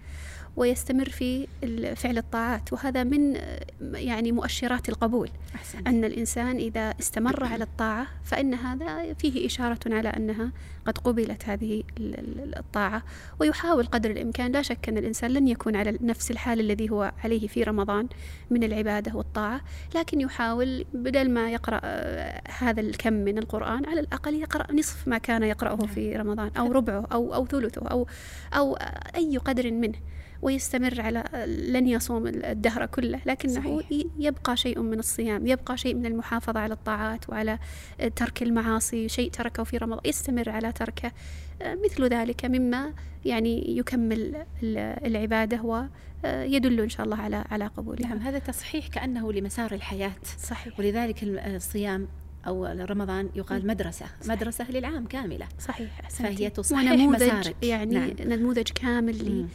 ويستمر 0.56 1.10
في 1.10 1.48
فعل 1.96 2.18
الطاعات. 2.18 2.74
وهذا 2.74 3.04
من 3.04 3.38
يعني 3.82 4.32
مؤشرات 4.32 4.90
القبول. 4.90 5.30
أحسن. 5.56 5.88
أن 5.88 6.06
الإنسان 6.06 6.56
إذا 6.56 6.94
استمر 7.00 7.44
على 7.44 7.64
الطاعة 7.64 8.08
فإن 8.24 8.54
هذا 8.54 9.14
فيه 9.14 9.46
إشارة 9.46 9.80
على 9.86 10.10
أنها 10.10 10.52
قد 10.86 10.98
قبلت 10.98 11.46
هذه 11.46 11.84
الطاعة. 12.58 13.04
ويحاول 13.40 13.86
قدر 13.86 14.12
الإمكان 14.12 14.52
لا 14.52 14.62
شك 14.62 14.90
أن 14.90 14.98
الإنسان 14.98 15.32
لن 15.32 15.48
يكون 15.48 15.76
على 15.76 15.98
نفس 16.02 16.32
الحال 16.32 16.60
الذي 16.60 16.90
هو 16.90 17.12
عليه 17.24 17.48
في 17.48 17.64
رمضان 17.64 18.08
من 18.50 18.64
العبادة 18.64 19.16
والطاعة. 19.16 19.62
لكن 19.96 20.22
يحاول 20.22 20.86
بدل 20.94 21.30
ما 21.30 21.52
يقرأ 21.52 21.82
آه، 21.84 22.42
هذا 22.58 22.82
الكم 22.82 23.14
من 23.14 23.38
القرآن 23.38 23.86
على 23.86 24.00
الأقل 24.00 24.34
يقرأ 24.34 24.74
نصف 24.74 25.08
ما 25.08 25.18
كان 25.18 25.44
يقرأه 25.44 25.76
نعم. 25.76 25.88
في 25.88 26.16
رمضان 26.16 26.52
أو 26.58 26.72
ربعه 26.72 27.08
أو 27.12 27.34
أو 27.34 27.46
ثلثه 27.46 27.88
أو 27.88 28.08
أو 28.54 28.76
أي 29.16 29.38
قدر 29.38 29.72
منه. 29.72 29.98
ويستمر 30.42 31.02
على 31.02 31.24
لن 31.46 31.88
يصوم 31.88 32.28
الدهر 32.28 32.86
كله 32.86 33.20
لكنه 33.26 33.54
صحيح. 33.54 34.06
يبقى 34.20 34.58
شيء 34.58 34.80
من 34.82 35.00
الصيام 35.00 35.48
يبقى 35.48 35.78
شيء 35.78 35.96
من 35.96 36.06
المحافظة 36.06 36.60
على 36.60 36.74
الطاعات 36.74 37.30
وعلى 37.30 37.60
ترك 38.16 38.44
المعاصي 38.44 39.10
شيء 39.10 39.32
تركه 39.32 39.64
في 39.64 39.78
رمضان 39.78 40.02
يستمر 40.06 40.50
على 40.50 40.72
تركه 40.72 41.12
مثل 41.62 42.04
ذلك 42.04 42.46
مما 42.46 42.94
يعني 43.26 43.78
يكمل 43.78 44.46
العبادة 45.06 45.62
ويدل 46.24 46.82
إن 46.82 46.90
شاء 46.90 47.06
الله 47.06 47.18
على 47.18 47.46
على 47.52 47.68
قبولها. 47.68 48.08
نعم 48.08 48.18
هذا 48.18 48.40
تصحيح 48.40 48.88
كأنه 48.88 49.34
لمسار 49.34 49.72
الحياة. 49.72 50.14
صحيح. 50.38 50.80
ولذلك 50.80 51.24
الصيام 51.24 52.08
أو 52.48 52.66
رمضان 52.66 53.30
يقال 53.36 53.68
مدرسة 53.68 54.06
صحيح. 54.06 54.36
مدرسة 54.36 54.72
للعام 54.72 55.06
كاملة. 55.08 55.48
صحيح 55.60 56.10
فهي 56.10 56.50
تصحح 56.50 56.84
مسارك. 56.84 57.56
يعني 57.64 57.94
نعم. 57.94 58.10
نموذج 58.20 58.70
كامل 58.70 59.48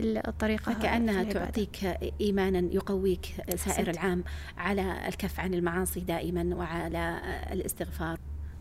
الطريقة 0.00 0.72
فكأنها 0.72 1.22
تعطيك 1.24 1.84
إيمانا 2.20 2.74
يقويك 2.74 3.26
سائر 3.56 3.90
العام 3.90 4.24
على 4.56 5.08
الكف 5.08 5.40
عن 5.40 5.54
المعاصي 5.54 6.00
دائما 6.00 6.56
وعلى 6.56 7.20
الاستغفار. 7.52 8.18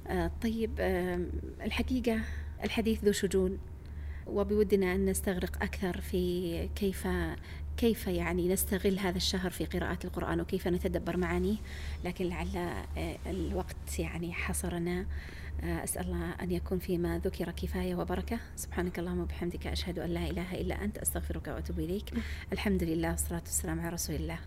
آه، 0.08 0.32
طيب 0.42 0.72
الحقيقة 1.62 2.20
الحديث 2.64 3.04
ذو 3.04 3.12
شجون 3.12 3.58
وبودنا 4.28 4.96
أن 4.96 5.06
نستغرق 5.06 5.64
أكثر 5.64 6.02
في 6.02 6.70
كيف 6.76 7.08
كيف 7.78 8.08
يعني 8.08 8.48
نستغل 8.48 9.00
هذا 9.00 9.18
الشهر 9.18 9.50
في 9.50 9.66
قراءة 9.66 10.00
القرآن 10.04 10.42
وكيف 10.42 10.68
نتدبر 10.68 11.18
معانيه؟ 11.18 11.56
لكن 12.04 12.26
لعل 12.26 12.58
آه، 12.58 13.18
الوقت 13.26 14.00
يعني 14.00 14.34
حصرنا. 14.34 15.06
آه، 15.64 15.84
أسأل 15.84 16.06
الله 16.06 16.32
أن 16.42 16.52
يكون 16.52 16.80
فيما 16.80 17.20
ذكر 17.20 17.52
كفاية 17.52 17.96
وبركة. 17.96 18.40
سبحانك 18.56 19.00
اللهم 19.00 19.20
وبحمدك 19.20 19.68
أشهد 19.68 20.00
أن 20.00 20.10
لا 20.10 20.30
إله 20.30 20.54
إلا 20.54 20.84
أنت 20.84 20.98
أستغفرك 20.98 21.48
وأتوب 21.48 21.80
إليك. 21.80 22.10
الحمد 22.54 22.84
لله 22.84 23.10
والصلاة 23.10 23.42
والسلام 23.46 23.80
على 23.80 23.90
رسول 23.90 24.16
الله. 24.16 24.40